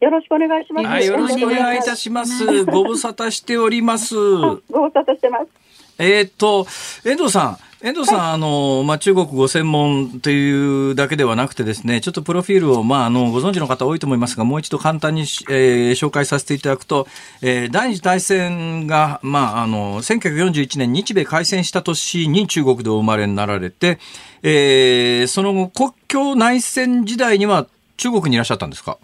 [0.00, 0.86] よろしくお願いします。
[0.86, 2.64] はい、よろしくお願いいたします。
[2.64, 4.14] ご無沙汰しております。
[4.14, 5.59] ご無沙汰してます。
[6.00, 6.66] えっと、
[7.04, 17.06] 遠藤さん、遠藤さん、はい、あの、まあ、中国ご専門というだけではなくてですね、ちょっとプロフィールを、まあ、あの、ご存知の方多いと思いますが、もう一度簡単に、えー、紹介させていただくと、
[17.42, 23.98] えー、第二次大戦が、まあ、あの、1941年日米開戦した年に中国でお生まれになられて、
[24.42, 27.66] えー、その後、国境内戦時代には
[27.98, 28.98] 中国にいらっしゃったんですか？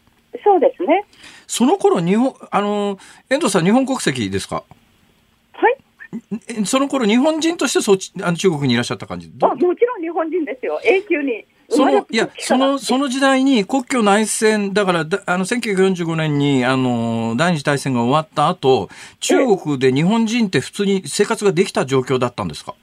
[0.44, 1.04] そうですね。
[1.46, 2.98] その頃日本、あの、
[3.30, 4.64] 遠藤さん、日本国籍ですか？
[5.52, 5.76] はい
[6.64, 9.30] その頃日本人としてそっちあの中国にいらっしゃった感じ？
[9.42, 11.44] あもちろん日本人ですよ、永久に。
[11.68, 22.74] そのいやそのその時代に国境内戦だからだあの1945年にあの第二次大戦が終わった後中国で日本人って普通に生活ができた状況だったんですか？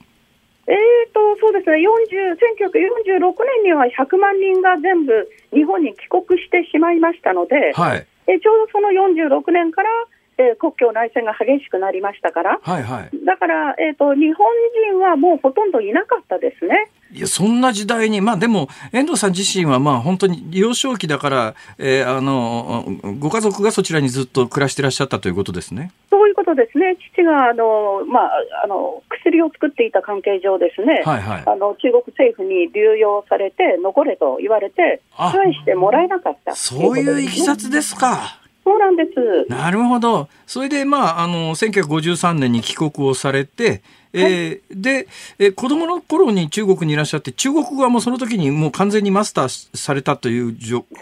[0.67, 1.77] えーとそうですね。
[1.77, 2.35] 40
[2.71, 3.19] 1946
[3.63, 9.89] 年には100万人が全部日本に帰国してしまいましたので、はい、えちょうどその46年から、
[10.37, 14.47] えー、国境内戦が激しくなりましたから、はいはい、だから、えーと、日本
[14.91, 16.89] 人はもうほとんどいなかったですね。
[17.11, 22.85] いや、そんな時代に、まあでも、遠藤さん自身はまあ本当に幼少期だから、えー、あの、
[23.19, 25.91] ご家族がそちらにずっと暮らしてらっしゃったということですね。
[26.09, 26.97] そういうことですね。
[27.13, 28.31] 父が、あの、まあ、
[28.63, 38.42] あの、薬を作っていた関係上ですね、はいはい、あの、中国政府に流用されて、残れと言われて、返してもらえなかった、ね、そういういきさつですか。
[38.63, 39.49] そうなんです。
[39.49, 40.29] なるほど。
[40.47, 43.81] それで、まあ、あの、1953年に帰国をされて、
[44.13, 45.07] えー、で、
[45.39, 50.55] えー、子供の頃に中国にいらっしゃって、中国語はもうその時にもう完全にマスターされたという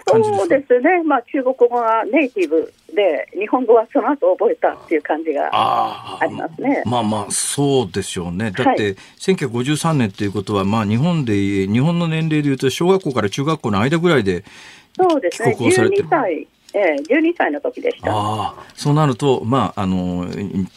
[0.05, 1.03] 感じですそうですね。
[1.03, 6.83] まあ、中国語がネイティブで、日本語はその後覚えたっていう感じがありますね。
[6.85, 8.51] まあまあ、そうでしょうね。
[8.51, 14.45] だって、はい、1953年っていうことは、まあ、日本で、日本の年齢でいうと、小学校から中学校の間ぐらいで、
[14.97, 15.55] そうですね。
[15.59, 18.11] 12歳ええ、12歳の時でした。
[18.11, 20.25] ああ、そうなると、まあ、あの、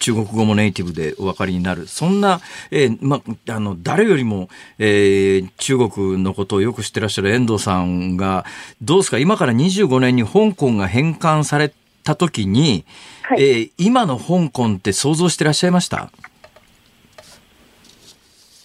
[0.01, 1.87] 中国語もネイティブでお分かりになる。
[1.87, 2.41] そんな、
[2.73, 8.45] えー、まあ、あの、誰よりも、えー、中国のことをよく知ってらっしゃる遠藤さんが、
[8.83, 12.85] どうですか、今から25年に香港が返還された時に、
[13.23, 16.11] はい、えー、今の香港って想像してらっしゃいました？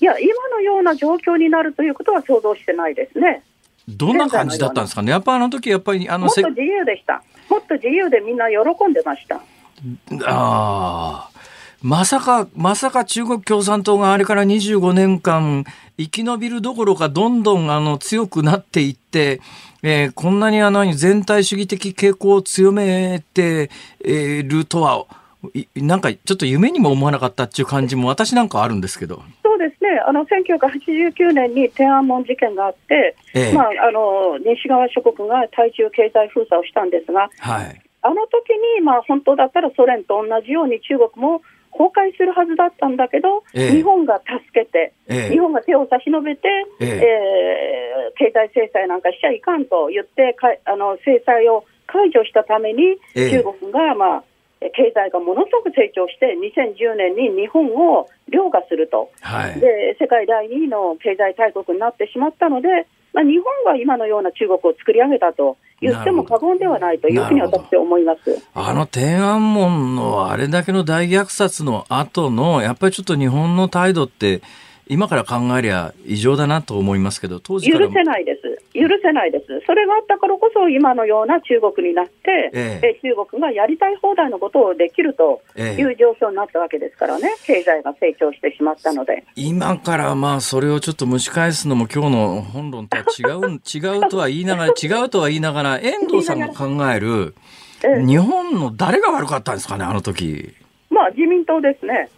[0.02, 3.44] いや、今のような状況になるということは想像してないですね。
[3.90, 9.42] どんな感じだったんですかね、やっぱあの時やっぱりあのもっと自由でした、もっと自由でみんな喜んでました。
[10.26, 11.30] あ
[11.82, 15.64] まさか、まさか中国共産党があれから25年間
[15.98, 19.40] 生き延びるどころかどんどんあの強くなっていって、
[19.82, 23.72] えー、こんなにあの全体主義的傾向を強めて
[24.04, 25.06] いるとは、
[25.76, 29.24] なんかちょっと夢にも思わなかったっていう感じも私なんかあるんですけど。
[29.60, 29.90] ですね。
[29.90, 41.42] ね、あの1989年に天安門事件があって、ええ、まあ、あの西側諸国が対中経済封鎖をしたんですが、はい、あの時にまに、あ、本当だったらソ連と同じように中国も
[41.72, 46.48] 崩壊するはずだったんだけど、え、日本が助けて、日本が手を差し伸べて、
[46.80, 48.14] ええ。
[48.14, 54.24] ー、経済制裁なんかしちゃいかんと言ってかあの制裁を解除したために、中国が、まあ、
[54.60, 62.68] 経済がものすごく成長して、2010年に日本を凌駕すると、はい、で世界第2位の経済大国になってしまったので、
[63.14, 68.20] まあ、日本が今のような中国を作り上げたと言っても過言ではないというふうに私は思います。
[68.54, 74.42] あの天安門のあれだけの大虐殺の後の、やっぱりちょっと日本の態度って、
[74.90, 78.60] 今から考えりゃ異常だなと思いますけど、当時許せないです。
[78.74, 79.46] 許せないです。
[79.68, 89.24] それがあったからこそ、今のような中国になって、ええ、中国がやりたい放題のことをできるという状況になったわけですからね、経済が成長してしまったので。
[89.36, 97.36] 今からまあ、それをちょっと蒸し返すのも、今日の本論とは違う、 違うとは言いながら、違うとは言いながら、遠藤さんが考える、
[98.08, 100.50] 日本の誰が悪かったんですかね、あの時。
[100.90, 102.10] まあ、自民党ですね。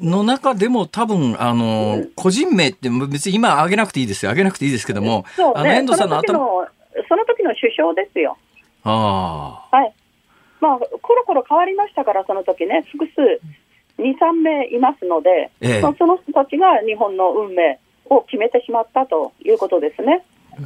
[0.00, 4.30] の中でも多分、あの、うん、個人名って別に今挙げなくていいですよ。
[4.30, 6.38] 挙げなくていいですけども、ね、あの、遠藤さんの頭
[7.08, 8.36] その時の首相ですよ。
[8.84, 9.76] ああ。
[9.76, 9.92] はい。
[10.60, 13.40] まあ、コロコロ変わりましたから、その時ね、複数、
[13.98, 20.24] 2、3名いますので、ええ、まあ、その人たちが日本の運命を決めてしまったということですね。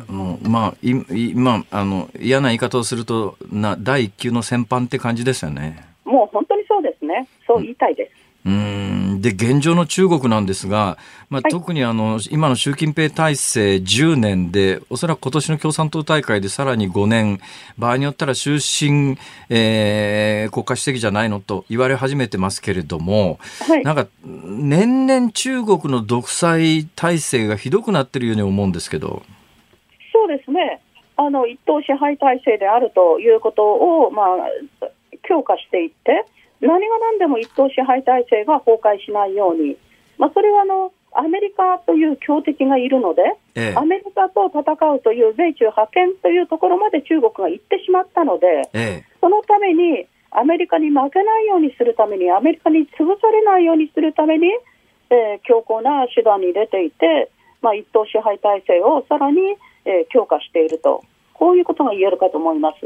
[0.09, 5.85] もうまあ、今あの嫌な言い方をするとな、第一級の戦犯って感じですよね。
[6.05, 8.11] もう本当にそうですね、そう言いたいです。
[8.20, 10.99] うんで現状の中国なんですが、
[11.30, 17.40] まあ、特にあの、今の習近平体制10年で、おそらく今年の共産党大会でさらに5年、
[17.76, 19.18] 場合によったら終身、
[19.51, 29.22] えー、国家主席じゃないのと言われ始めてますけれども、はい、なんか年々中国の独裁体制がひどくなってるように思うんですけど。
[30.12, 30.80] そうですね。
[31.16, 34.88] あの一党支配体制であるということを、まあ、
[35.22, 36.24] 強化していって、
[36.66, 39.76] 何が何でも一党支配体制が崩壊しないように、
[40.18, 43.22] まあ、それはあのアメリカという強敵がいるので、
[43.54, 44.60] ええ、アメリカと戦
[44.92, 54.46] うという米中覇権というところまで中国が行ってしまったので、え、そのためにアメリカに負けないようにするために、アメリカに潰されないようにするために、
[55.08, 57.30] えー、強硬な手段に出ていて、
[57.62, 59.40] まあ、一党支配体制をさらに、
[59.86, 61.02] えー、強化していると、
[61.32, 62.76] こういうことが言えるかと思います。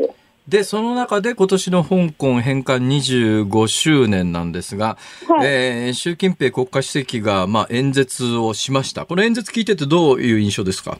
[0.50, 4.98] で、その中で今年の香港返還25周年なんですが、
[5.28, 9.06] はい、えー、習近平国家主席が、まあ、演説をしました。
[9.06, 10.98] この演説聞いててどういう印象ですか？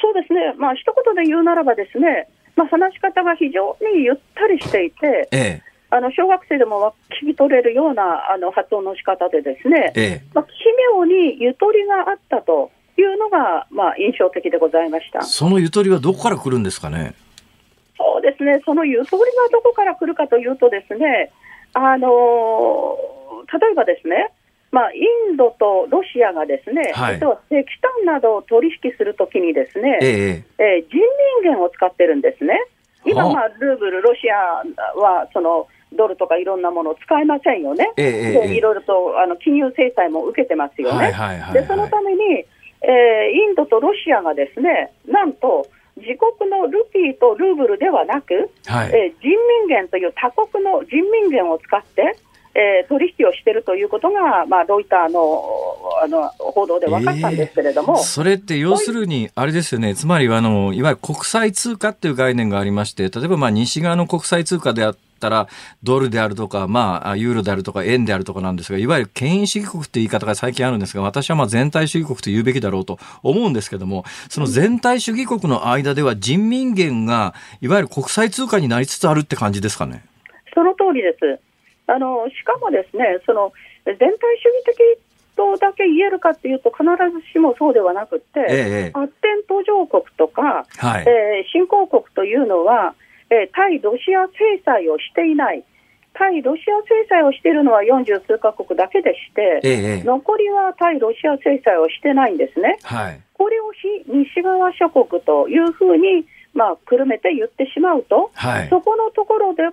[0.00, 0.54] そうですね。
[0.58, 10.50] まあ、一言で言うならばですね、まあ、話し方が非常にゆったりしていて、ええ、あの小学生でも聞き取れるようなあの発音の仕方でですね、ええ、まあ、奇
[10.94, 17.14] 妙にゆとりがあったというのが、まあ、印象的でございましたそのゆとりはどこから来るんですかね？
[17.98, 21.32] そうですね、そのゆとりがどこから来るかというと、ですね
[21.74, 22.96] あの
[23.52, 24.32] 例えばですね、
[24.70, 25.00] まあ、イ
[25.32, 30.96] ンドとロシアがですね、はい、石炭などを取引するときにですね、えええー、人
[31.42, 32.54] 民元を使ってるんですね。
[33.04, 34.36] 今、まあ、ルーブル、ロシア
[34.98, 41.14] はそのドルとかいろんなものを使えませんよね、ええ、でいろいろとあの金融制裁も受けてますよね。
[41.52, 42.44] でそのために、
[42.82, 45.66] えー、インドとロシアがですねなんと
[45.98, 52.16] 自国のルピーとルーブルではなく、はい、えー、人民元という他国の人民元を使って、
[52.54, 55.44] えー、取引をしているということが、まあ、ロイターの
[56.02, 65.48] あの報道で分かったんですけれども、えー、それって要するに、あれですよね、つまりあのいわゆる国際通貨っていう概念がありまして、例えばまあ西側の国際通貨であって、ったら、
[65.82, 80.04] ドルであるとか、まあ、ユーロであるとか、円であるとかなんですが、いわゆる権威主義国って言い方が最近あるんですが、私はまあ全体主義国と言うべきだろうと思うんですけども、その全体主義国の間では人民元が、いわゆる国際通貨になりつつあるって感じですかね？
[80.54, 81.40] その通りです。
[81.86, 83.52] あの、しかもですね、その、
[83.84, 84.18] 全体主義
[84.66, 84.98] 的
[85.36, 88.44] とだけ言えるかっていうと、必ずしもそうではなくて、え
[88.88, 92.94] え、発展途上国とか、はい、えー、新興国というのは、
[93.30, 95.64] えー、対ロシア制裁をしていない、
[96.14, 102.78] 対ロシア制裁をしているのは40数カ国だけでして、ええ、残りは対ロシア制裁をしてないんですね。
[102.82, 109.70] はい、これを非西側諸国というふうに、まあ、くるめて言ってしまうと、はい、そこのところでは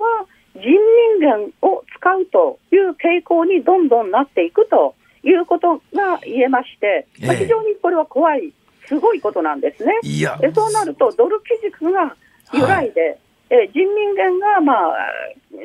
[0.53, 8.53] 人民元を使うという傾向にどんどんなっていくということが言えまして、まあ、非常にこれは怖い、
[8.87, 9.93] すごいことなんですね。
[10.39, 12.15] でそうなると、ドル基軸が
[12.53, 13.17] 揺らいで、はい
[13.49, 14.97] え人民元が、まあ、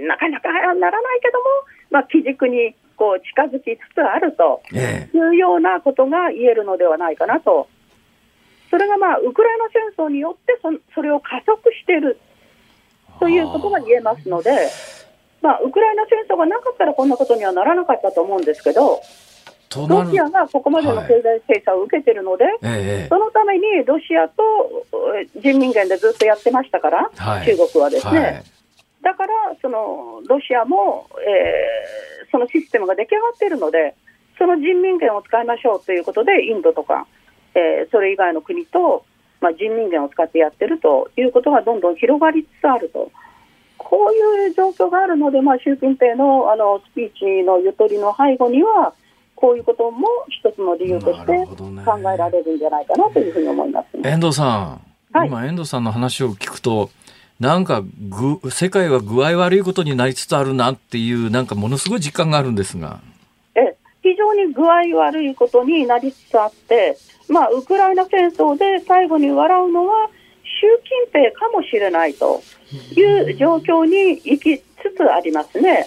[0.06, 1.44] なかなかならないけども、
[1.90, 4.60] まあ、基軸に構近づきつつあると
[5.16, 7.66] いうようなことが言えるのではないかなと。
[8.68, 9.64] それがまあ、ウクライナ
[9.96, 12.20] 戦争によってそ、それを加速している。
[13.18, 14.50] ということが言えますので、
[15.42, 19.00] まあ、ウクライナ戦争がなかったらこんなことにはならなかったと思うんですけど、
[19.76, 24.42] ロシアがここまでの経済制裁を受けているので、はいそのためにロシアと
[25.40, 28.18] 人民元でずっとやってましたから、はい、中国はですね。
[28.18, 28.44] はい、
[29.02, 33.94] だからそのロシアも、えー、そのシステムが出来上がっているので、
[34.38, 37.06] その人民元を使いましょうということで、インドとか、
[37.54, 39.04] えー、それ以外の国と、
[39.40, 43.10] まあ、人民元を使ってやってるということがどんどん広がりつつあると。
[43.78, 48.92] こういう状況があるので、まあ、習近平のあのスピーチのゆとりの背後には、
[49.40, 51.46] こういうことも一つの理由として
[51.84, 56.90] 考えられるんじゃないかなというふうに思います、ね、遠藤さん、はい、今、遠藤さんの話を聞くと、
[57.40, 63.00] なんかぐ、世界は具合悪いことになりつつあるなっていう、なんかものすごい実感があるんですが。
[63.54, 70.08] え非常に具合悪いことになりつつあって、まあ、ウクライナ戦争で最後に笑うのは、
[70.60, 70.66] 習
[71.12, 72.42] 近平かもしれないと
[72.94, 74.62] いう状況に行きつ
[74.94, 75.86] つありますね。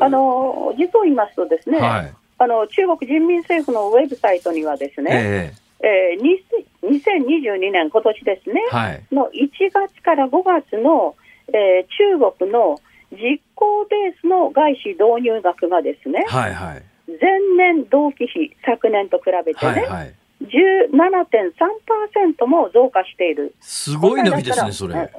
[0.00, 6.44] あの実を言いますとですね、はいあの中国人民政府のウェブサイトにはですね、えー、えー、
[6.82, 11.14] 2022年、今年ですね、はい、の1月から5月の、
[11.48, 11.86] えー、
[12.18, 12.80] 中国の
[13.12, 17.18] 実行ベースの外資導入額がですね、はいはい、前
[17.56, 23.54] 年同期比、昨年と比べてね、はいはい、17.3%も増加している。
[23.60, 25.10] すごい伸びですね、それ。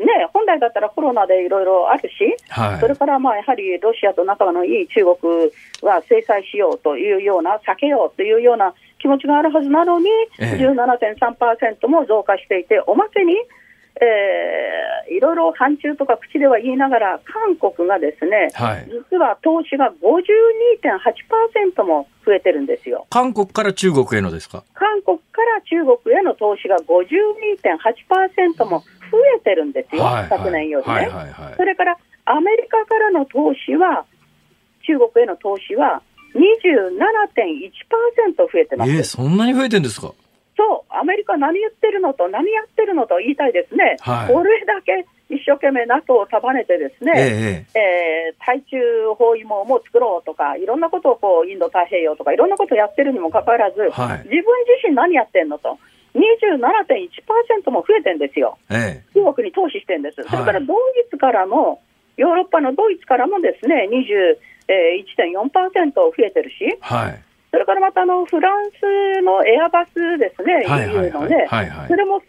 [0.00, 2.14] ね、本来だったらコロナでいろいろあるし、
[2.48, 13.34] はい、それからまあやはりロシアと仲のいい中国は制裁しようというような、避けようというような気持ちがあるはずなのに、ええ、17.3%も増加していて、おまけに、
[14.02, 23.06] えー、いろいろ反中とか口では言いながら、韓国がですね、はい、実は投資が52.8%も増えてるんですよ。
[23.10, 24.64] 韓国から中国へのですか？
[24.74, 31.54] 韓国から中国への投資が52.8%も増えてるんですよ、はいはい、昨年よりね、はいはいはい。
[31.56, 31.96] それから
[32.26, 34.04] アメリカからの投資は、
[34.86, 36.02] 中国への投資は
[36.34, 38.90] 27.1%増えてます。
[38.90, 40.12] えー、そんなに増えてるんですか？
[40.56, 43.96] そう、アメリカ何言ってるのと何やってるのと言いたいですね。
[44.00, 48.76] はい、これだけ一生懸命 NATO を束ねてですね、えええー、対中
[49.16, 55.78] 包囲網も作ろうとか、いろんなことをこうインド太平洋とかいろんなことをやってるにもかかわらず、はい、自分自身何やってんのと。
[56.14, 60.76] 27.1%も増えてるんですよ、ええ、中国に投資してるんです、はい、それからドイ
[61.10, 61.80] ツからも、
[62.16, 63.88] ヨーロッパのドイツからもですね
[64.68, 71.48] 21.4%増えてるし、はい、それからまたあのフランスのエアバスですね、EU のね、
[71.88, 72.22] それも300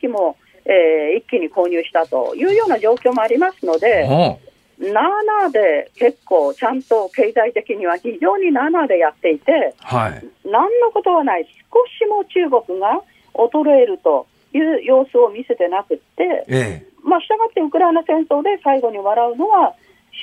[0.00, 4.06] 機も、えー、一気に購入したというような状況もありますので、
[4.80, 5.04] なあ
[5.42, 13.02] なあで結構ちゃんと経済的には非常になあなあでやっていて、はい、何のことはない、少しも中国が
[13.34, 19.74] 衰えるという様子を見せてなくって、ええ、まあ、したがってウクライナ戦争で最後に笑うのは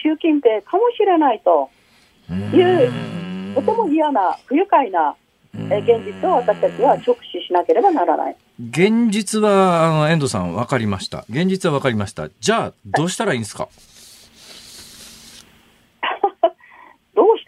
[0.03, 1.69] 習近平かもしれないと
[2.53, 5.15] いう、とても嫌な、不愉快な
[5.53, 8.35] 現実を私たちは直視しなければならない。
[8.59, 11.25] 現実は、あの、遠藤さん分かりました。
[11.29, 12.29] 現実は分かりました。
[12.39, 13.69] じゃあ、どうしたらいいんですか？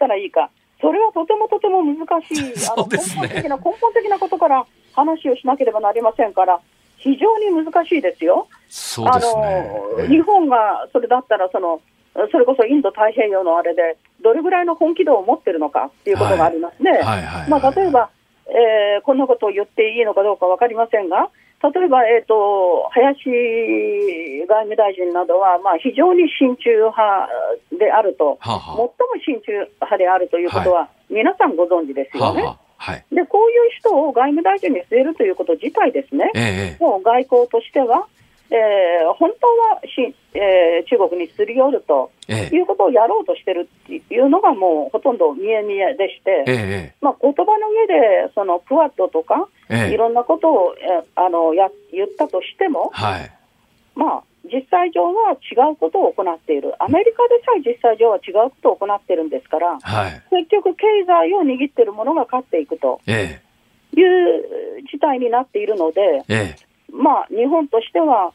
[0.00, 0.50] たらいいか。
[0.80, 6.58] それはとてもとても難しい、 あの、根本的な、根本的なことから話をしなければなりませんから、
[6.96, 8.46] 非常に難しいですよ。
[8.68, 11.80] すね、あの日本がそれだったらその、
[12.32, 16.98] それこそインド太平洋のあれで、どれぐらいの本気度を持ってるのかっていうことがありますね。
[17.48, 18.08] まあ、例えば、
[18.48, 21.28] えー、こんなことを言っていいのかどうか分かりませんが、
[21.62, 23.28] 例えば、えーと、林
[24.48, 27.28] 外務大臣などは、まあ、非常に親中派
[27.78, 28.90] であると、はあはあ、最も
[29.26, 32.42] 親中派であるということは、皆さんご存知ですよね。
[32.42, 32.70] はあはあ。
[32.80, 38.06] はい、でこういう人を外務大臣に据えるということ自体ですね、ええ、もう外交としては、
[38.50, 47.86] えー、本当はし、えー、中国にすり寄るということをやろうとしてるっていうのがもうほとんど見え見えでして、えまあ、言葉の上
[48.26, 53.32] でそのクワッドとか、いろんなことを、えあのや言ったとしても、はい、
[53.94, 54.22] まあ
[54.52, 66.56] 実際上は違うことを行っている、アメリカでさえ実際上は違うことを行っているんですから、はい、結局、経済を握っているものが勝っていくという事態になっているので、ええ、
[66.92, 68.32] まあ、日本としては、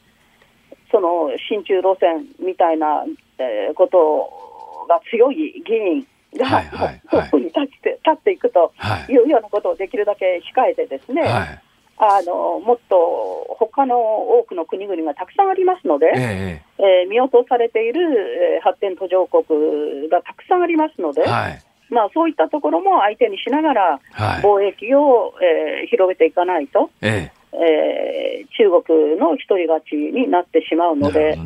[0.91, 3.03] その親中路線みたいな、
[3.37, 6.07] えー、ことが強い議員
[6.37, 8.71] が、はいはいはい、トップに立って立っていくと
[9.09, 9.13] い。
[9.13, 11.61] うようなことをできるだけ控えてですね、はい。
[11.97, 23.99] あのもっと他の多くの国々がたくさんありますので、えええー、見落とされている、えー、発展途上国がたくさんありますので、はい、まあ、そういったところも相手にしながら、
[24.41, 31.37] 貿易を、えー、広げていかないと、えええー、中国の一人勝ちになってしまうので。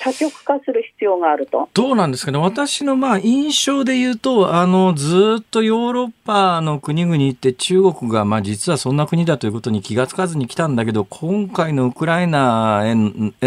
[0.00, 1.68] 多極化する必要があると。
[1.74, 2.38] どうなんですかね。
[2.38, 12.94] 私のまあ印象で言うと、あの、ずっとヨーロッパの国々って中国がまあ実はそんな国だということに気がつかずに来たんだけど、今回のウクライナへ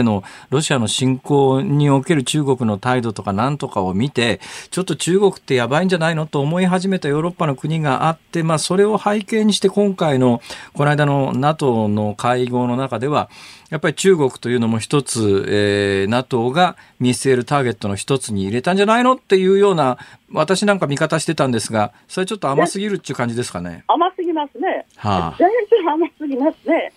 [0.03, 4.39] のロシアの侵攻における中国の態度とかなんとかを見て、
[4.71, 10.41] ちょっと中国ってやばいんじゃないのと思い始めたヨーロッパの国があって、まあそれを背景にして今回の、
[10.73, 13.29] この間の NATO の会合の中では、
[13.71, 19.97] やっぱり中国というのも一つ、えー、NATO が見据えるターゲットの一つに入れたんじゃないのっていうような、
[20.33, 23.85] 私なんか見方してたんですが、それちょっと甘すぎるっていう感じですかね。
[23.87, 24.85] 甘すぎますね。
[24.97, 26.91] はあ、全然甘すぎますね。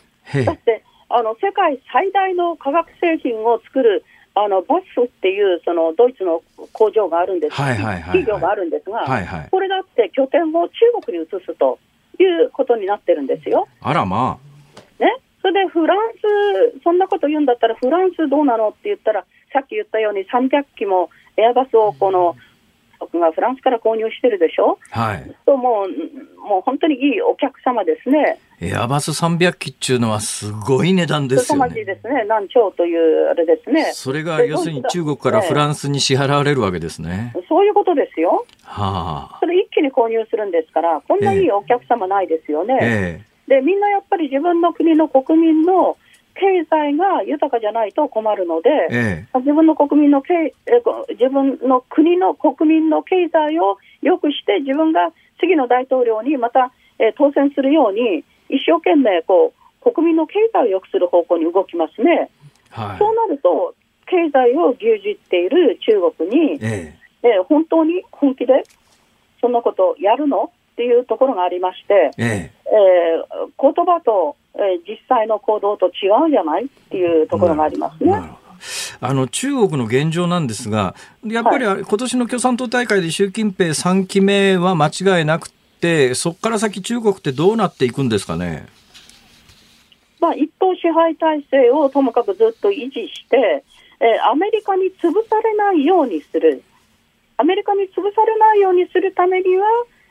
[0.44, 4.04] だって、あの、世界最大の化学製品を作る、
[4.34, 11.78] あのボスっていうそのドイツの工場があるんです、はいはいはいはい、企業があるんですが、はいはい、これだって拠点を中国に移すと
[12.18, 13.68] いうことになってるんですよ。
[13.80, 15.02] あらまあ。
[15.02, 15.98] ね、それでフラン
[16.72, 22.34] ス、そんなこと言うんだったら、フランスどうなのって言ったら、さっき言ったように300機もエアバスをこの、
[23.12, 28.38] がフランスから購入してるでしょ、はい、ともうもう本当にいいお客様ですね。
[28.62, 31.68] エアバス300機っていうのはすごい値段ですよね。
[31.68, 32.24] すですね。
[32.26, 33.90] 何兆というあれですね。
[33.92, 37.34] それが要するに中国からフランスに支払われるわけですね。
[37.50, 38.46] そういうことですよ。
[38.62, 39.38] はあ。
[39.40, 42.78] それ一気に購入するんですから、こんないいお客様ないですよね。
[42.80, 45.96] ええでみんなやっぱり自分の国の国民の
[46.34, 50.52] 経済が豊かじゃないと困るので、ええ、自分の国民の経
[51.10, 62.30] 自分の国の国民の経済を良くして自分が次の大統領にまた、えー、当選するように一生懸命こう国民の経済を良くする方向に動きますね。
[62.70, 63.74] はい、そうなると
[64.06, 67.28] 経済を牛耳っている中国に、ええ。
[67.28, 68.64] えー、本当に本気で
[69.40, 70.50] そんなことをやるの？
[70.74, 78.12] っていうところがありまして、えええー、言葉と、えー、実際の行動と違うじゃないっていうところがありますね。
[79.00, 85.50] あの中国の現状なんですが、やっぱり、今年の共産党大会で習近平3期目は間違いなく
[85.80, 88.66] て、そこから先、中国ってどうなっていくんですかね？
[90.18, 93.62] まあ、一党支配体制をともかくずっと維持して、
[94.00, 96.62] えー、アメリカに潰されないようにする、
[97.36, 99.66] アメリカに潰されないようにするためには、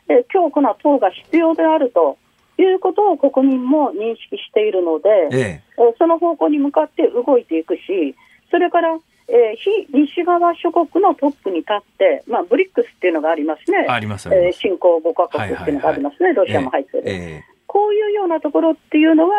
[0.09, 2.17] え強固な党が必要であると
[2.57, 5.93] いうことを国民も認識しているので、ええ。
[5.97, 8.15] その方向に向かって動いていくし、
[8.51, 8.97] それから、
[9.27, 19.35] えー、非西側諸国のトップに立って、まあ、ブリックスっていうのがありますね、ありますえー、新興5か国っていうのがありますね、はいはいはい、ロシアも入ってる、ええ、こういうようなところっていうのは、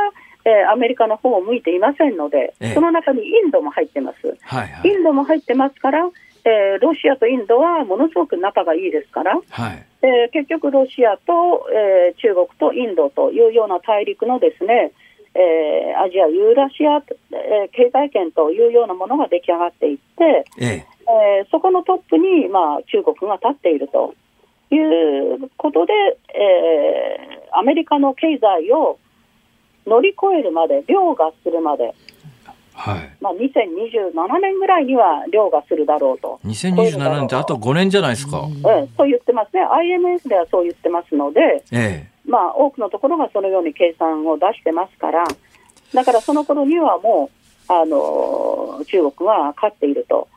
[0.47, 6.11] えー、アメリカの方を向いていませんので、その中にインドも入ってます、はいはい、インドも入ってますから、
[6.45, 9.87] えー、ロシアとインドはものすごく仲がいいですから、はい。
[10.03, 14.93] えー、結局、ロシアと、えー、中国とインドというような大陸のですね、
[15.35, 20.87] えー、アジアユーラシア、えー、経済圏というようなものが出来上がっていって、ええ。
[21.07, 24.15] えー、そこのトップに、まあ、中国が立っていると
[24.71, 25.93] いうことで、
[26.35, 28.99] えー、アメリカの経済を
[29.87, 31.95] 乗り越えるまで、凌駕するまで、
[32.75, 36.41] はい、まあ、2027年ぐらいには凌駕するだろうと。
[36.45, 38.41] 2027年ってあと5年じゃないですか。
[38.41, 38.63] うん、
[38.97, 39.63] そう言ってますね。
[39.63, 45.25] IMF ではそう言ってますので、ええ、まあ、多くのところがそのように計算を出してますから、
[45.95, 47.31] だからその頃にはも
[47.69, 50.29] う、あの、中国は勝っていると。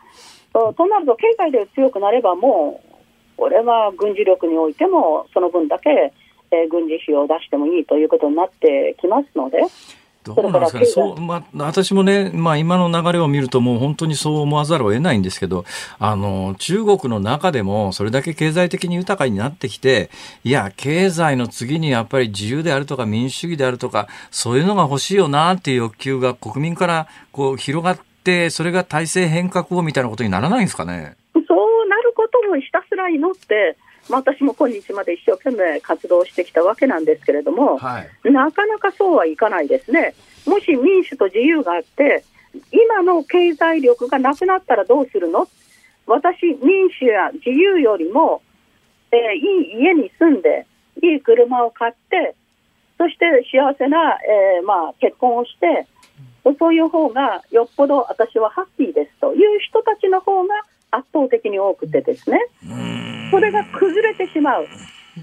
[0.53, 6.13] となると、経済で強くなればもう、これは軍事力においても、その分だけ、
[6.51, 9.59] えー、軍事費を出してもいいということになってきますので、
[10.35, 15.65] どうなんですかね、そう、まあ、私もね、まあ、今の流れを見ると、もう本当にそう思わざるを得ないんですけど、
[15.99, 20.09] あの、中国の中でも、それだけ経済的に豊かになってきて、
[20.43, 31.15] いや、経済の次にやっぱり自由であるとか民主主義であるとか、そういうのが欲しいよなっていう欲求が国民からこう広がって、それが体制変革をみたいなことにならないんですかね。
[31.33, 33.77] そうなることもひたすら祈って、
[34.09, 40.13] まあ、私も今日まで一生懸命活動してきたわけなんですけれども、はい、なかなかそうはいかないですね。
[40.45, 42.23] もし民主と自由があって、
[42.71, 45.47] 今の経済力がなくなったらどうするの？
[46.05, 48.41] 私、民主や自由よりも、
[49.11, 50.65] えー、いい家に住んで、
[51.03, 52.35] いい車を買って、
[52.97, 54.17] そして幸せな、
[54.57, 55.85] えー、まあ、結婚をして、
[56.57, 60.55] そういう方がよっぽど私はハッピーですという人たちの方が
[60.97, 62.39] 圧倒的に多くてですね。
[63.31, 64.67] それが崩れてしまう。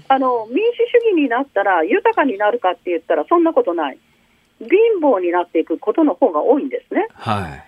[0.07, 3.97] あの民主主義になったら豊かになるかって言ったらそんなことない。
[4.59, 4.69] 貧
[5.01, 7.07] 乏になっていくことの方が多いんですね。
[7.13, 7.63] はい。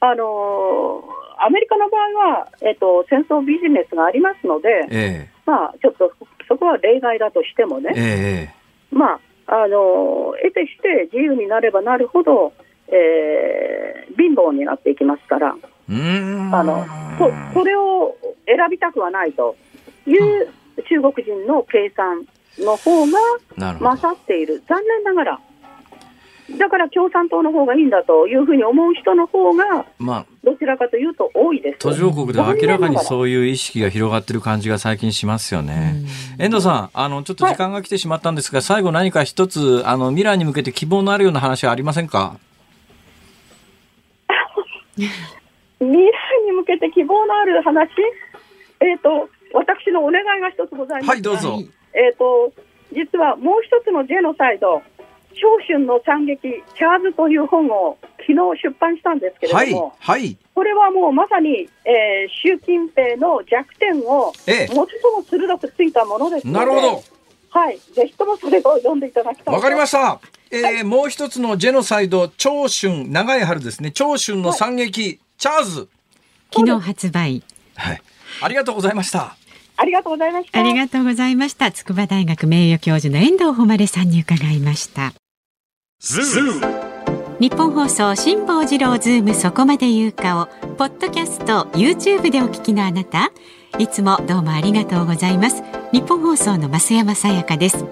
[0.00, 1.04] あの
[1.42, 6.12] アメリカの場合は、えっ、と、戦争ビジネスがありますので、えー、まあ、ちょっと
[6.46, 12.52] そこは例外だとしてもね、えー、まあ、あの得てして自由になればなるほど、
[12.88, 15.56] えー、貧乏になっていきますから、
[15.90, 16.86] あの
[17.18, 18.16] そそれを
[18.46, 19.56] 選びたくはないと。
[20.06, 20.48] いう
[20.88, 22.26] 中国人の計算
[22.58, 25.40] の方が勝っている、残念ながら。
[26.58, 31.78] だから共産党の方がいいんだというふうに思う人の方が、まあ、どちらかというと多いです。
[31.78, 35.94] 途上国で明らかにそういう意識が広がっている感じが最近しますよね。
[36.40, 42.36] 遠藤さん、あの、ちょっと時間が来てしまったんですが、はい、最後何か一つ、あの、未来に向けて希望のあるような話はありませんか？
[45.80, 45.98] 未来
[46.46, 47.88] に向けて希望のある話？
[48.80, 51.08] えっ、ー、と、私のお願いが一つございます。
[51.08, 51.58] はい、どうぞ。
[51.92, 52.52] えっ、ー、と、
[52.92, 54.82] 実はもう一つのジェノサイド、
[55.34, 64.86] 長春の惨劇、チャーズという本を昨日出版したんですけれども、はい、はい、これはもうまさに、えー、習近平の弱点を最も
[65.28, 67.02] 鋭くついたものですので、なるほど。
[67.52, 69.54] はい、ぜひともそれを読んでいただきたい。
[69.54, 70.20] わかりました。
[70.52, 73.90] えー、はい、もう一つのジェノサイド、長春、長い春ですね。
[73.92, 75.88] 長春の惨劇、はい、チャーズ。
[76.54, 77.42] 昨日発売。
[77.74, 78.02] はい。
[78.42, 79.36] ありがとうございました。
[79.78, 80.60] ありがとうございました。
[80.60, 81.72] ありがとうございました。
[81.72, 85.14] 筑波大学名誉教授の遠藤誉さんに伺いました。
[87.40, 93.32] ニッポン放送辛坊治郎ズームそこまで言うかをポッドキャスト YouTube でお聞きのあなた
[93.78, 95.62] いつもどうもありがとうございます
[95.92, 97.84] ニッポン放送の増山さやかです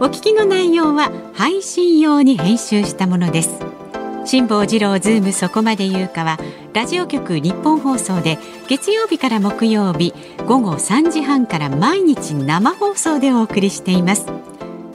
[0.00, 3.83] お聞きの内容は配信用に編集したものです
[4.24, 6.38] 辛坊治郎ズームそこまで言うかは
[6.72, 10.14] ラジオ局日本放送で月曜日から木曜日
[10.46, 14.26] 午後3時半から毎日生放送でお送りしています。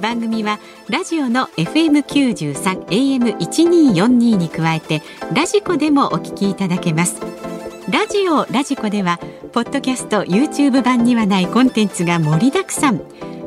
[0.02, 0.60] 番組は
[0.90, 4.08] ラジオの FM93 AM1242
[4.38, 5.02] に加えて
[5.34, 7.22] ラジコでもお聞きいただけます。
[7.92, 9.20] ラジオラジコでは
[9.52, 13.02] ポッドキャスト YouTube 版にはないコンテンツが盛りだくさん。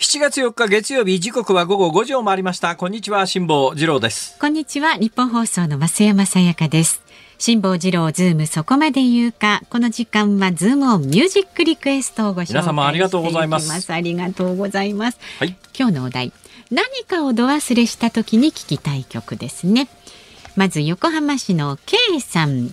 [0.00, 2.74] 7月4日月曜日時刻は午後5時を回りました。
[2.74, 4.38] こんにちは辛坊治郎です。
[4.40, 7.02] こんにちは日本放送の増山さやかです。
[7.36, 9.60] 辛坊治郎ズームそこまで言うか。
[9.68, 13.70] この時間はズームオンミュージックリクエストをご紹介皆様ありがとうございます。
[13.92, 16.32] ありがとうございます、はい、今日のお題。
[16.70, 19.86] 何かをど忘れした時に聞きたい曲ですね。
[20.56, 22.70] まず横浜市の K さん。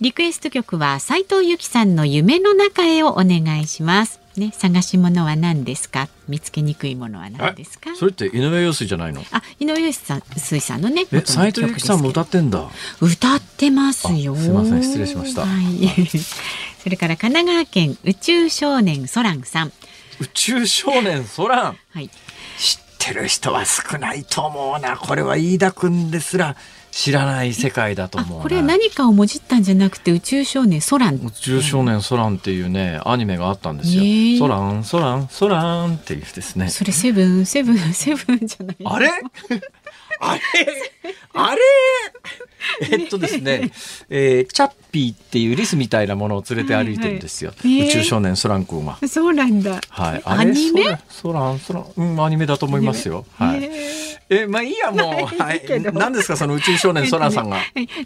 [0.00, 6.08] リクエスト曲は斉藤由貴さんの夢の中へをお願いしますね、探し物は何ですか？
[6.28, 7.94] 見つけにくいものは何ですか？
[7.96, 9.22] それって井上陽水じゃないの？
[9.30, 12.68] あ井上陽水さんのねえ斉藤由貴さんも歌ってんだ。
[13.00, 14.34] 歌ってますよ。
[14.36, 15.88] すみません失礼しました、はい、
[16.82, 19.72] それから神奈川県宇宙少年ソランさん。
[20.20, 21.78] 宇宙少年ソラン。
[21.90, 22.08] はい。
[22.58, 24.96] 知ってる人は少ないと思うな。
[24.96, 26.56] これは飯田君ですら
[26.98, 31.14] 知らない世界だと思うこれ何かをもじったんじゃなくて宇宙少年ソラン。
[31.24, 34.02] 宇宙少年ソランっていうねアニメがあったんですよ、
[34.40, 36.68] ソランソランソランっていうですね。
[36.70, 38.76] それセブンセブンセブンじゃない。
[38.84, 39.10] あれ？
[40.20, 40.40] あれ？
[41.34, 41.60] あれ？
[42.90, 43.70] えっとですね、
[44.10, 47.50] えー、チャッピーっていうリスみたいなものを連れて歩いてるんですよ。
[47.56, 48.98] はいはい、宇宙少年ソラン君は。
[49.08, 49.80] そうなんだ。
[49.88, 50.22] はい。
[50.24, 50.98] アニメ？
[51.08, 53.24] ソラン、ソラン、うん、アニメだと思いますよ。
[53.38, 53.70] はい。
[54.30, 55.36] え、まあいいや、もう。
[55.40, 55.62] はい。
[55.94, 57.58] 何ですか、その宇宙少年ソランさんが？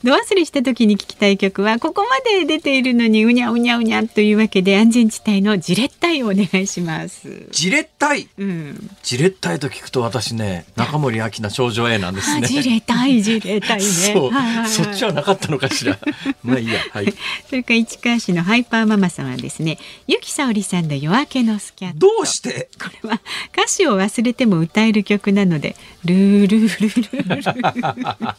[0.04, 7.46] ど忘れした時に聞きたい曲は、ここまで出ているのに、うにゃうにゃうにゃというわけで、安全地帯のジレッタイをお願いします。
[7.50, 8.90] ジレッタイうん。
[9.02, 12.46] ジレッタイと聞くと私ね、中森明菜少女 A なんですね。
[12.46, 13.82] ジレタイ、ジレタイね。
[13.84, 14.32] そう。
[14.66, 15.98] そっちはなかったのかしら。
[16.42, 16.80] まあいいや。
[16.92, 17.14] はい。
[17.48, 22.68] それから市川市のハイパーママさんはですね、ゆきさおりさんの夜明けのスキャンどうして？
[22.78, 23.20] これは
[23.56, 26.88] 歌詞を忘れても歌える曲なので、ルールルル
[27.36, 27.86] ルル。
[28.26, 28.36] あ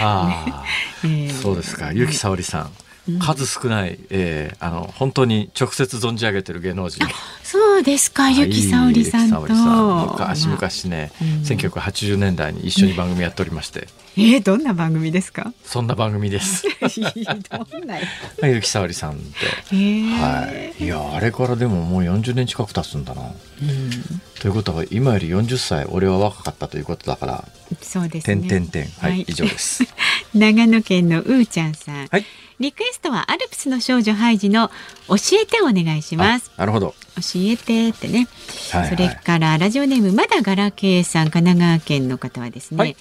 [0.00, 0.64] あ、
[1.06, 1.92] ねえー、そうですか。
[1.92, 2.72] ゆきさおりさん。
[3.18, 7.04] 数少ない、えー、あの本当に直接存じ上げてる芸能人。
[7.42, 9.40] そうですか、ゆきさおりさんと。
[10.12, 13.88] 昔昔ね、うん、1980年代に一緒に番組やっておりまして。
[14.16, 15.52] えー、どんな番組ですか？
[15.64, 16.64] そんな番組です。
[16.80, 17.98] どんな。
[18.46, 27.44] ゆきさおりさんって、はい、いやあれからでももう40年近く経つんだな、うん、ということは今より40歳俺は若かったということだから。
[27.80, 28.48] そうですね。
[28.48, 29.84] 点点はい、はい、以上です。
[30.34, 32.08] 長野県のうーちゃんさん。
[32.08, 32.24] はい。
[32.60, 34.68] リクエストはアルプスの少女ハイジの
[35.08, 36.52] 教えてお願いします。
[36.58, 36.94] なるほど。
[37.16, 38.28] 教えてってね。
[38.70, 42.96] はいはい、それからラジオネームまだガラケーさん神奈川県の方はですね、はい、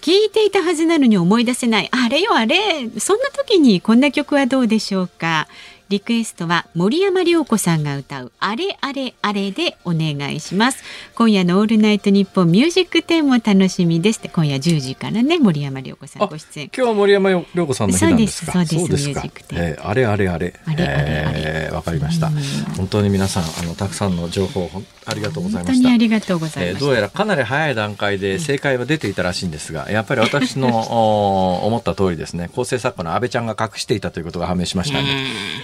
[0.00, 5.46] 聞いていたはずなのに思い出せないあれよあれそんな時にこんな曲はどうでしょうか。
[5.92, 10.82] リクエストは森山良子さんが歌うあれあれあれでお願いします。
[11.14, 16.70] 今夜のオールナイトニッポンミュージックテーマも楽しみです今夜10時からね森山良子さんご出演。
[16.74, 18.52] 今日は森山良子さんの日なんですか？
[18.52, 20.54] そうですそうですミュージックテーマ、えー、あれあれあれ。
[20.66, 22.30] あえー、わかりました。
[22.78, 24.70] 本当に皆さんあのたくさんの情報
[25.04, 25.90] ありがとうございました。
[25.90, 30.68] ありがとうございます、えー、どうやらかなり早い段階で正解は出ていたらしいんですがやっぱり私の
[31.66, 35.12] 思った通りですね構成作家の安倍ちゃんが隠していたということが判明しましたので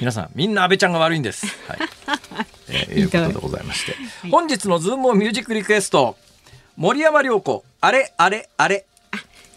[0.01, 1.47] 皆さんみんな安倍ちゃんがが悪いんです。
[1.69, 1.79] はい。
[2.69, 3.93] えー、いうことでございまして、
[4.23, 6.17] はい、本日のズームミュージックリクエスト
[6.77, 8.85] 森山良子あれあれあれ。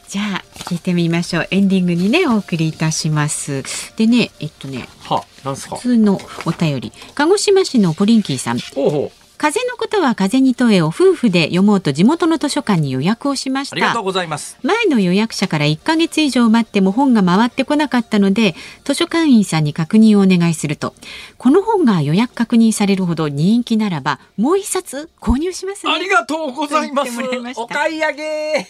[0.08, 1.48] じゃあ聞いてみましょう。
[1.52, 3.64] エンディングにねお送りいたします。
[3.96, 4.88] でねえっとね。
[5.04, 5.76] はなんすか？
[5.78, 6.92] 普通のお便り。
[7.16, 8.60] 鹿児島市のポリンキーさん。
[8.60, 13.74] ほうほう風のことは風に問えを夫婦で読もうと地元の図書館に予約をしました。
[13.74, 14.60] ありがとうございます。
[14.62, 20.94] 前の予約者から1ヶ月以上待っても本が回ってこなかったので、図書館員さんに確認をお願いすると、
[21.40, 27.12] この本が予約確認されるほど人気ならば、もう一冊購入します、ね、ありがとうございます。
[27.56, 28.68] お買い上げ。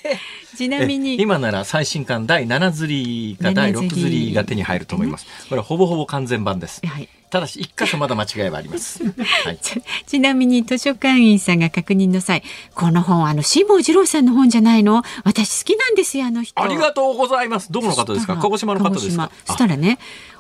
[0.56, 5.26] ちなみに今なら最新刊第7釣りか第6釣りが手に入ると思います。
[5.50, 6.80] これはほぼほぼ完全版です。
[6.86, 7.10] はい。
[7.32, 9.02] ただし一箇所まだ間違いはあります。
[9.46, 9.60] はい、
[10.06, 12.44] ちなみに図書館員さんが確認の際、
[12.76, 15.02] この本あの辛坊治郎さんの本じゃないの？
[15.24, 16.62] 私好きなんですよあの人。
[16.62, 17.72] ありがとうございます。
[17.72, 18.36] どこの方ですか？
[18.36, 19.32] 鹿児島の方ですか？
[19.46, 19.98] そしたらね、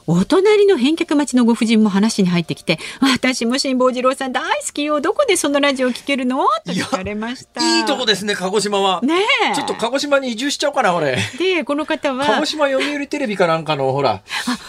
[0.07, 5.01] お隣の返却待ちのご婦人も話に入ってきて私も辛坊治郎さん大好きよ。
[5.01, 6.45] どこでそのラジオ聞けるの？
[6.65, 7.61] と聞かれました。
[7.79, 9.01] いいとこですね鹿児島は。
[9.01, 9.15] ね
[9.55, 12.25] ちょっと鹿児島に移住しちゃおうかな俺でこの方は？
[12.25, 14.21] 鹿児島読売テレビかなんかのほら、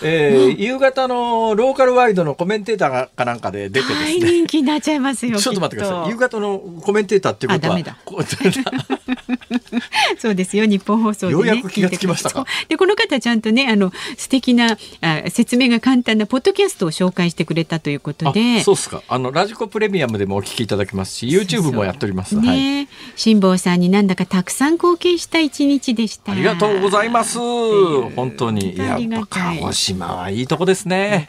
[0.02, 4.00] えー、夕方のローカルワイドのコメンテーターかなんかで出てですね。
[4.00, 6.10] 大人気になっちゃいますよちょっと待ってください。
[6.10, 7.78] 夕方のコメンテーターっていうことは
[10.18, 12.44] そうですよ日本放送で、ね、ようやく気がつきましたか？
[12.68, 18.60] でこの方ちゃんとねあの素敵なあ説明が簡単なポッドキャストを紹介してくれたということで。
[18.60, 19.02] そうですか。
[19.08, 21.14] あのラジコプレミアムでもお聞きいただけます。
[21.14, 22.38] し YouTube もやっております。
[22.38, 26.32] ね、はい、辛坊さんになんだかたくさん貢献した一日でした。
[26.32, 27.38] ありがとうございます。
[27.38, 28.76] 本当に。
[28.76, 31.28] やっぱ鹿児島はいいとこですね。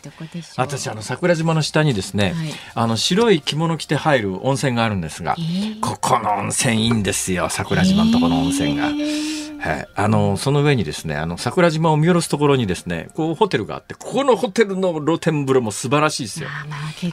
[0.57, 7.49] 私あの桜島の下にですね、はい、あの白い着物着て入る温泉があるんですが、えー、ここの温泉いいんですよ。
[7.49, 8.87] 桜島のところの温泉が。
[8.87, 16.49] えーはい、あのその上にですねあの桜島を見下ろすところにですねこうホテルがあってここのホテルの露天風呂も素晴らしいですよ。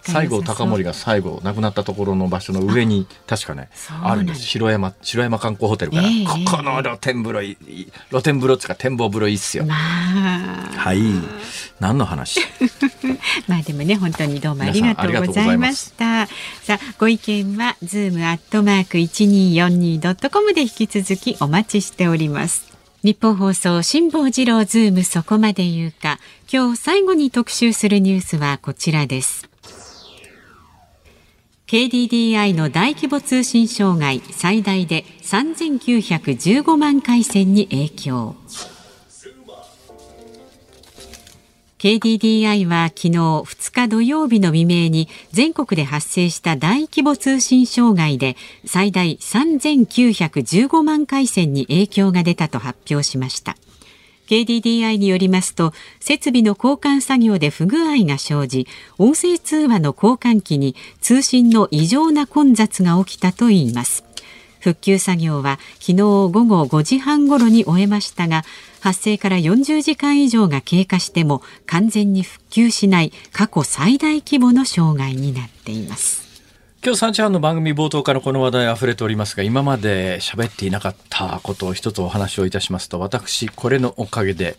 [0.03, 3.71] 西郷隆盛が最後亡くなったところの場所の上に確かね
[4.03, 4.43] あるんです。
[4.43, 9.65] 城山城山観光ホテルから、えー、ここの露天風呂いい露天風呂っていうか展望風呂いいっすよ。
[9.69, 11.01] はい。
[11.79, 12.41] 何の話？
[13.47, 16.27] まあでもね本当にどうもありがとうございました。
[16.63, 22.40] さあご意見はズームアットマーク一二四二ドットコムで引き続きお待ちしております
[23.03, 26.19] ニッポン放送辛坊治郎ズームそこまで言うか。
[26.53, 29.49] 今日最後に特集するニュースはこちらです。
[31.67, 38.35] KDDI の大規模通信障害最大で3915万回線に影響。
[41.79, 43.45] KDDI は昨日2
[43.85, 53.57] 日土曜日の未明に全国で発生した大規模通信障害で最大3915万回線に影響が出たと発表しました。
[54.29, 64.05] KDDI によりますと設備の交換作業で不具合が生じ音声通話の交換機に通信の異常な混雑が起きたといいます。
[64.61, 68.45] 復旧作業は昨日午後5時半ごろに終えましたが
[68.81, 76.31] 発生から40時間以上が経過しても完全に復旧しない過去最大規模の障害になっています。
[76.83, 84.57] 今日3時半の番組冒頭からこの話題溢れておりますが今まで喋っていなかったことを一つお話をいたしますと私これのおかげで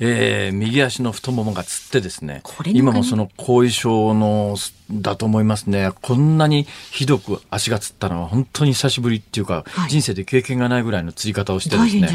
[0.00, 4.56] えー、右足の太ももがつってですね今もその後遺症の
[4.90, 5.90] だと思いますね。
[6.02, 12.08] こんなにひどく足がつったのは本当に久しぶりっていうか、はい、人生で経験がないぐらいのつり方をしてですね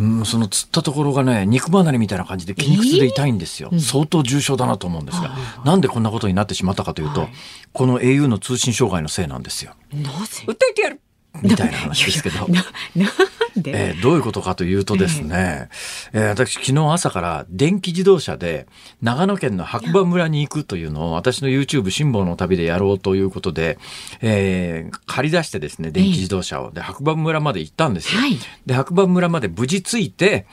[0.00, 7.32] うん、その釣ったところがね肉離れみたいな感じで筋肉痛で痛いんですよ、えー、相当重症だなと思うんですが、うん、なんでこんなことになってしまったかというと、はい、
[7.72, 9.74] この au の通信障害のせいなんですよ。
[9.92, 10.44] なぜ？
[10.46, 11.00] 訴えてやる
[11.42, 12.46] みたいな話ですけど。
[13.56, 15.68] えー、どういうことかというとですね、
[16.12, 18.66] えー、えー、私昨日朝から電気自動車で
[19.00, 23.78] 長野県の白馬村に行くというのを私の YouTube 辛抱の旅でやろうということで、
[24.20, 26.72] えー、借り出してですね、電気自動車を。
[26.72, 28.20] で、白馬村まで行ったんですよ。
[28.20, 30.46] はい、で、白馬村まで無事着いて、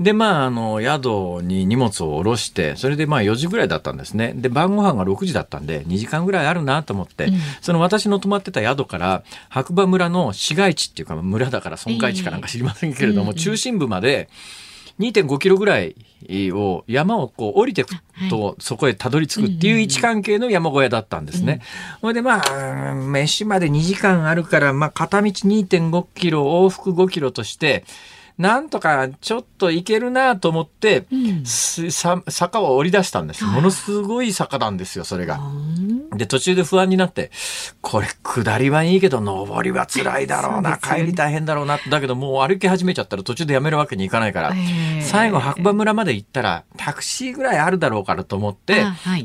[0.00, 4.32] で、まあ、あの、宿に荷物を下ろして、それでまあ4時ぐらいだったんですね。
[4.34, 14.28] で、晩ご飯が6時だったんで、2時間ぐらいあるなと思って、うん、その私の泊まってた宿から、白馬村の市街地っていうか、村だから村会地かなんか知りませんけれども、えー、中心部まで、
[14.98, 15.94] 2.5キロぐらい
[16.52, 17.94] を山をこう降りていく
[18.30, 21.60] とそこへたどり着くっていう位置関係の山小屋だったんですね。
[22.00, 27.84] ほ、うんでまあ飯まで2時間あるからまあ片道2.5キロ往復5キロとして
[28.38, 33.44] なんとかちょっといけるなと思って、うん、坂を降り出したんです。
[33.44, 35.40] ものすごい坂なんですよ、それが。
[36.16, 37.30] で、途中で不安になって、
[37.80, 41.78] これ下りはいいけど、上りは辛いだろうな、う帰り大変だろうな。
[41.88, 44.52] だけどもう歩き始めちゃったら途中でやめるわけにいかないから、
[45.02, 48.84] 最後白馬村まで行ったら、タクシーぐらいあるだろうからと思って、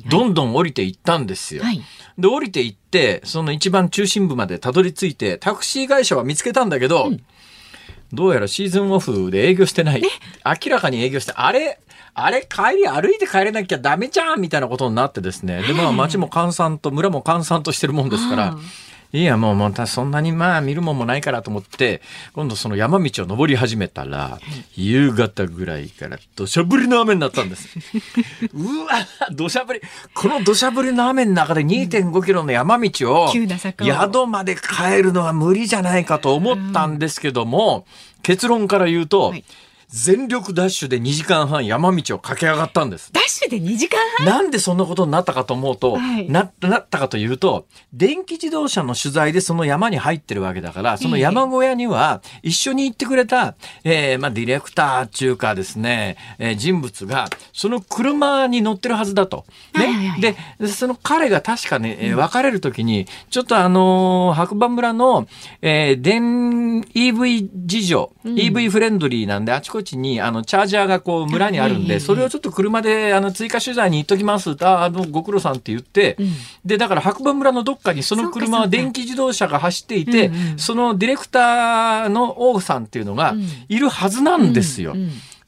[0.10, 1.64] どんどん降りて行ったんですよ。
[1.64, 1.82] はい、
[2.18, 7.24] で、降りて行って、その一番中心部までたどり着いて、タクシー会社は見つけたんだけど、うん
[8.14, 10.02] どうやらシーズンオフで営業してない。
[10.46, 11.80] 明らかに営業して、あれ、
[12.14, 15.62] あれ帰り歩いて帰れなきゃダメじゃんみたいなことになってですね。
[15.62, 18.58] で、まあ街も閑散と、村も閑散としてるもんですから、
[19.14, 22.02] いや、もう、もう、そんなにまあ見るもんもないからと思って、
[22.34, 24.40] 今度その山道を登り始めたら、
[24.76, 27.70] 夕方ぐらいから土砂降りの雨になったんです。
[28.54, 29.82] うわ、土砂降り。
[30.14, 32.90] この土砂降りの雨の中で2.5キロの山道
[33.24, 37.86] を、宿まで帰るのは無理じゃないかと思ったんですけども、
[38.24, 39.44] 結論から言うと、はい
[39.90, 43.10] 全力ダッシュで2時間半山道を駆け上がったんです。
[43.14, 44.26] ダッシュで2時間半？
[44.26, 59.46] なんでそんなことになったかと思うと、はい、な、なったかというと、電気自動車の取材でその山に入ってるわけだから、その山小屋には一緒に行ってくれた、えー、まあディレクターっていうかですね、えー、人物が、その車に乗ってるはずだと。
[59.74, 59.86] ね。
[59.86, 65.28] はいはいはい、で、その彼が確かね、えー、別れる時に、ちょっとあのー、白馬村の、
[65.62, 76.18] えー、電 EV 事情、うん、EV フレンドリーなんで、あちここ地にあのチャージャーがこう村にあるんで、それをちょっと車であの追加取材に行っときますああのご苦労さんって言って、
[76.66, 83.36] でだから白馬村のどっかにその車は電気自動車が走っていてそのディレクターの王さんっていうのが
[83.70, 84.96] いるはずなんですよ。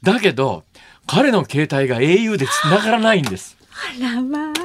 [0.03, 0.63] だけど
[1.07, 3.57] 彼の携帯が au で繋がらないんです。
[3.71, 4.58] あらまあ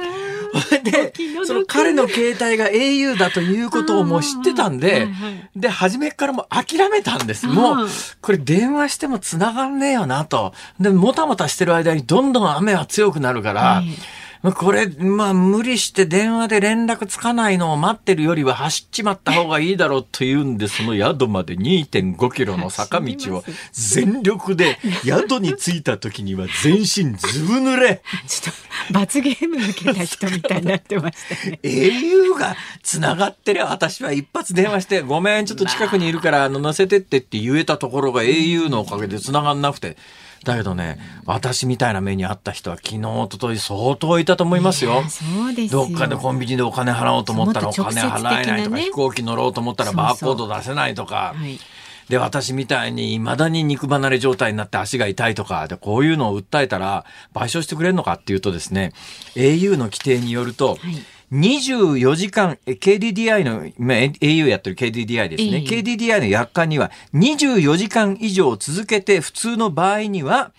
[0.83, 1.13] で、
[1.45, 5.07] その彼の携帯が au だということをもう知ってたんで、
[5.55, 7.47] で、初めからもう諦めたんです。
[7.47, 7.87] もう、
[8.21, 10.53] これ電話しても繋がんねえよなと。
[10.79, 13.83] で、もたもたしてる間にどんどん雨は強くなるから、
[14.53, 28.01] これ、まあ、無理して電話で連絡つかないのを待ってるよりは走っちまった方がいいだろうというんで、その宿まで2.5キロの坂道を全力で宿に着いた時には全身ずぶ濡れ。
[28.27, 28.53] ちょっ
[28.89, 31.59] と罰ゲーム受けた人みたいになってましたね。
[31.63, 39.97] au が繋がってりゃ私は一発電話して、ごめん、ちょっと近くにいるから、あの、乗せてってって言えたところが au のおかげで繋がんなくて。
[40.45, 45.03] だけどね、私みたいな目にあった人は昨日、一昨日相当いたと思いますよ。
[45.09, 45.23] す
[45.69, 51.33] どっかでコンビニでお金払おうと思ったらお金払えないとか、ね、飛行機乗ろうと思ったらバーコード出せないとか。
[51.35, 51.59] はい。
[52.09, 58.93] で、私みたいに未だに肉離れ状態になって足が痛いとか、で、こういうのを訴えたら賠償してくれるのかっていうとですね、
[59.35, 60.79] au の規定によると、はい
[61.35, 65.63] 24時間、KDDI の、今 au やってる KDDI ですね。
[65.67, 70.51] KDDI の約款には24時間以上続けて普通の場合には、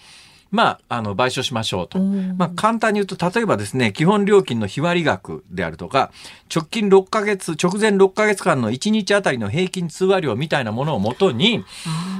[0.51, 1.99] まあ、あの、賠償しましょうと。
[1.99, 6.13] まあ、簡単に言うと、例えばですね、基本料金の日割り額であるとか、
[6.55, 11.65] 直近6ヶ月、直前6ヶ月間の1日あたりの平均通話料みたいなものをもとに、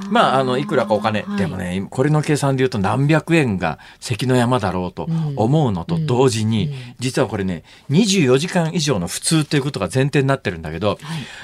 [0.09, 10.97] まあ、あの、いくらかお金、はい、でもね、これの計算で言うと何百円が関の山だろうと思うのと同時に、実はこれね、24時間以上の普通ということが前提になってるんだけど、はい、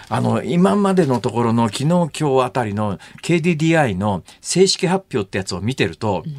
[0.10, 6.34] あの、今までのところの昨日今日あたりの KDDI の正式発表ってやつを見てると、うん。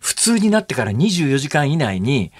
[0.00, 2.32] 普通になってから24時間以内に、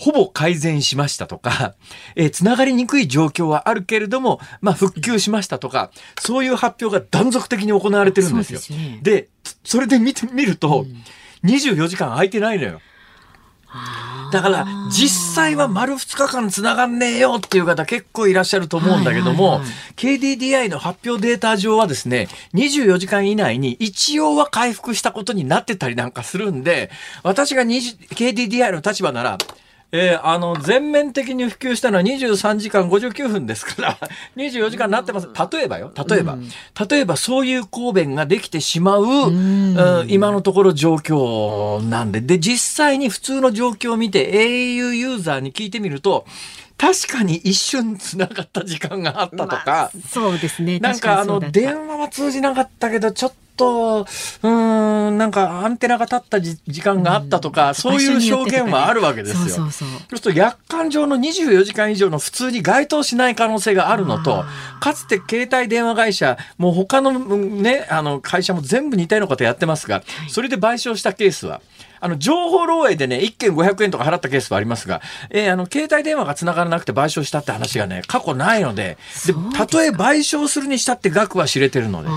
[0.00, 1.74] ほぼ改善しましたとか、
[2.16, 8.60] えー、つながりにくい状況はあるけれども、まあ、復旧しましたとか、そういう発表が断続的に行われてるんですよ。
[9.02, 9.26] で、ね、
[9.62, 10.86] それで見てみると、
[11.44, 12.80] うん、24時間空いてないのよ。
[14.32, 26.90] だから実際は丸2日間つながんねえよっていう方結構いらっしゃると思うんだけども、はいはいはい、KDDI の発表データ上はですね、24時間以内に一応は回復したことになってたりなんかするんで、
[27.22, 29.38] 私が KDDI の立場なら、
[29.92, 33.98] えー、あの、全面的に普及したのは23時間59分ですから、
[34.36, 35.28] 24時間になってます。
[35.52, 36.48] 例えばよ、例えば、うん、
[36.88, 46.24] 例えばそういう抗弁ができてしまう、うん、今のところ状況なんで、で、実際に普通の状況を見て au ユーザーに聞いてみると、
[46.80, 50.78] 確かに一瞬つながった時間があったとか、まあ、そうですね。
[50.78, 54.06] なんかあの、電話は通じなかったけど、ちょっと、
[54.42, 59.38] うん、なんかアンテナが立った時間があったとか、うん、そういう証言はあるわけですよ。
[59.38, 59.88] そうそうそう。
[59.88, 64.44] そうすると、約款上の24時間以上の普通に該当しない可能性があるのと、
[64.80, 71.60] かつて携帯電話会社、もう他のね、あの会社も全部似たようなことやってますが、それで賠償したケースは、
[72.00, 78.96] あの、情報漏洩でね、1件500円とか払ったケースはありますが、えー、あの、携帯電話が繋がらなくて賠償したって話がね、過去ないので、
[79.26, 82.08] で、たとえ賠償するにしたって額は知れてるので。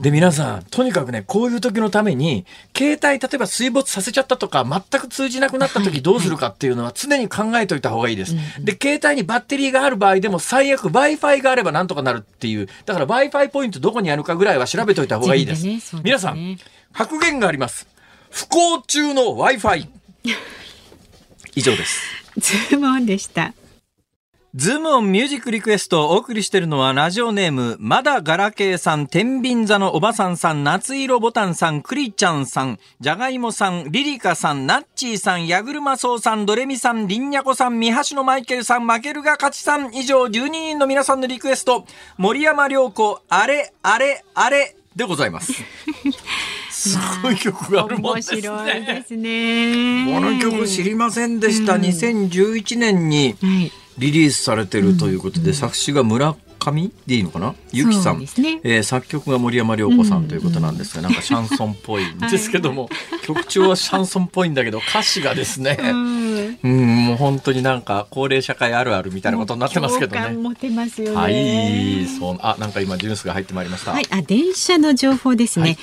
[0.00, 2.46] で、皆さん、とにかくね、こういう時のために、
[2.76, 8.34] 携帯、例えば水没させちゃったとか、全く通じなくなった時どうするかっていうのは常に考えておいた方がいいです。
[8.60, 15.66] で、携帯にバッテリーがある場合でも、最悪 Wi-Fi があればなんとかなるっていう、だから Wi-Fi ポイントどこにあるかぐらいは調べておいた方がいいです。
[15.66, 16.58] ねすね、皆さん、
[16.94, 17.86] 格言があります。
[18.30, 19.86] 不幸中の Wi-Fi。
[21.54, 22.00] 以上です。
[22.38, 23.52] ズームオンでした。
[24.56, 41.86] ズームオンミュージックリクエストをお送りしているのはラジオネーム、まだガラケーさん、天秤座のおばさんさん、夏色ボタンさん、クリちゃんさん、じゃがいもさん、リリカさん、ナッチーさん、ヤグルマソウさん、ドレミさん、リンニャコさん、三橋のマイケルさん、負けるが勝ちさん、以上12人の皆さんのリクエスト、
[42.18, 45.52] 森山良子、あれ、あれ、あれでございます。
[46.70, 48.48] すごい曲があるもんですね。
[48.48, 50.12] 面白いですね。
[50.12, 51.74] この曲知りませんでした。
[51.74, 57.54] うん、2011年に、はいリリースされてるということで、うん、作詞が村上でいいのかな？
[57.72, 58.26] ゆきさん、ね。
[58.64, 62.04] えー、作曲が森山良子さんということなんですが、うん、なんかシャンソンっぽい。
[62.04, 70.30] んですけども、はい、曲調はシャンソンっぽいんだけど歌詞がですね、うん、うんもう本当になんか高齢社会あるあるみたいなことになってますけどね。
[70.30, 71.16] 持てますよね。
[71.16, 73.92] はい、そうあなんか今ジュースが入ってまいりました。
[73.92, 75.64] はい、あ電車の情報ですね。
[75.64, 75.78] はい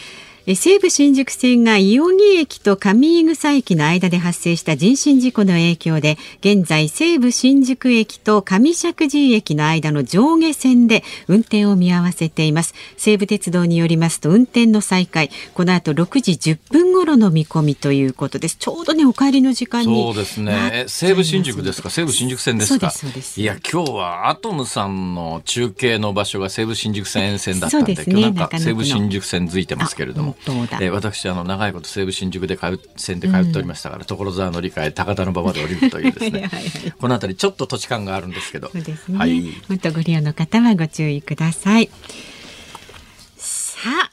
[0.55, 12.73] 西武新宿線が伊予木駅と上井草駅の間で発生した人身事故の影響で現在西武新宿駅と上石神井駅の間の上下線で運転を見合わせています。
[12.95, 18.55] 西武鉄道によりますと運転の再開この後6時10分頃の見込みということです。
[18.55, 20.01] ちょうどねお帰りの時間に。
[20.01, 20.85] そうですね。
[20.87, 21.89] 西武新宿ですか？
[21.89, 22.89] 西武新宿線ですか？
[23.35, 36.47] いや今日はアトムさんの中継の場所が西武新宿線沿線だったんで、ね、今日なんか西武新宿線づいてますけれどもえー、私あの長いこと西武新宿で通う線で通っておりましたから、うん、所沢乗り換え高田の馬場で降りるというですね。
[36.51, 41.89] はい、この辺りちょっと土地感があるんですけどそうですね、はい、もっとご利用の方はご注意ください。
[43.37, 44.11] さあ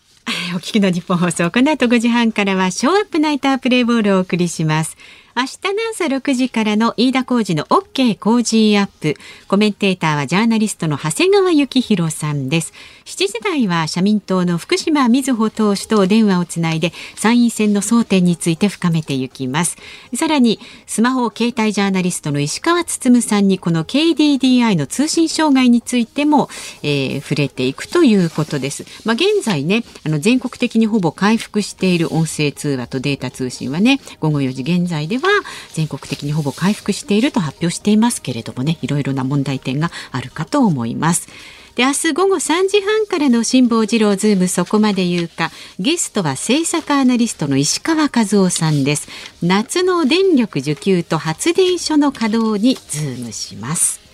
[0.54, 4.96] お聞きの日本放送この後5時半からはショーアップナイタープレイボールをお送りします
[5.36, 9.16] 明日の朝6時からの飯田浩二の OK 工事アップ。
[9.48, 12.72] コメンテーターはジャーナリストの長谷川幸宏さんです。
[13.04, 19.76] 7時台は社民党の福島みずほ党首とお電話をつないで参院選の争点について深めていきます。
[20.14, 26.48] さらにスマホ携帯ジャーナリストの石川つさんにこの KDDI の通信障害についても、
[26.84, 28.86] えー、触れていくということです。
[29.04, 35.23] まあ、現在ね、あの全国的にほぼ回復している音声通話とデータ通信はね、午後4時現在で
[35.72, 41.28] 全国的にほぼ回復していると発表していますけれどもねいろいろな問題点があるかと思います。
[41.74, 45.50] で明日午後3時半からの辛坊治郎ズームそこまで言うか
[45.80, 49.08] ゲストは政策アナリストの石川和男さんです。
[49.42, 54.04] 夏の電力需給と発電所の稼働にズームします。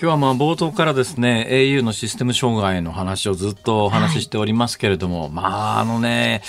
[0.00, 5.42] 今日はまあ冒頭からですね au のシステム障害の話をずっとお話ししておりますけれども、はい、ま
[5.76, 6.40] ああのね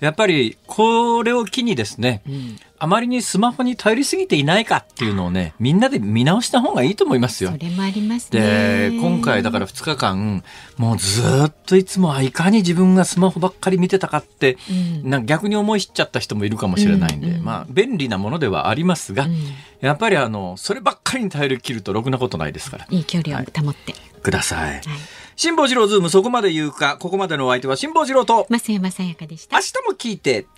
[0.00, 7.50] やっぱりこれを機にですね、うん、あまりにスマホに頼りすぎていないかっていうのをねみんなで見直した方がいいと思いますよ。
[7.50, 10.44] それもありますで今回だから2日間
[10.76, 14.58] もうずっといつもいかに自分がスマホばっかり見てたかって、
[15.02, 19.36] うん、なんか逆に思い知っちゃった人もいるかもしれないんで、うんうん、まあ便利なものではありますが、うん、
[19.80, 22.86] やっぱりあのそればっかりに頼り切るとろくなことないですから。
[22.90, 24.70] いい距離を保って、はいください。
[24.70, 24.80] はい
[25.36, 29.56] 辛坊治郎ズームそこまで言うか、ここまでのお相手は辛坊治郎と、増山さやかでした。
[29.56, 30.48] 明日も聞いて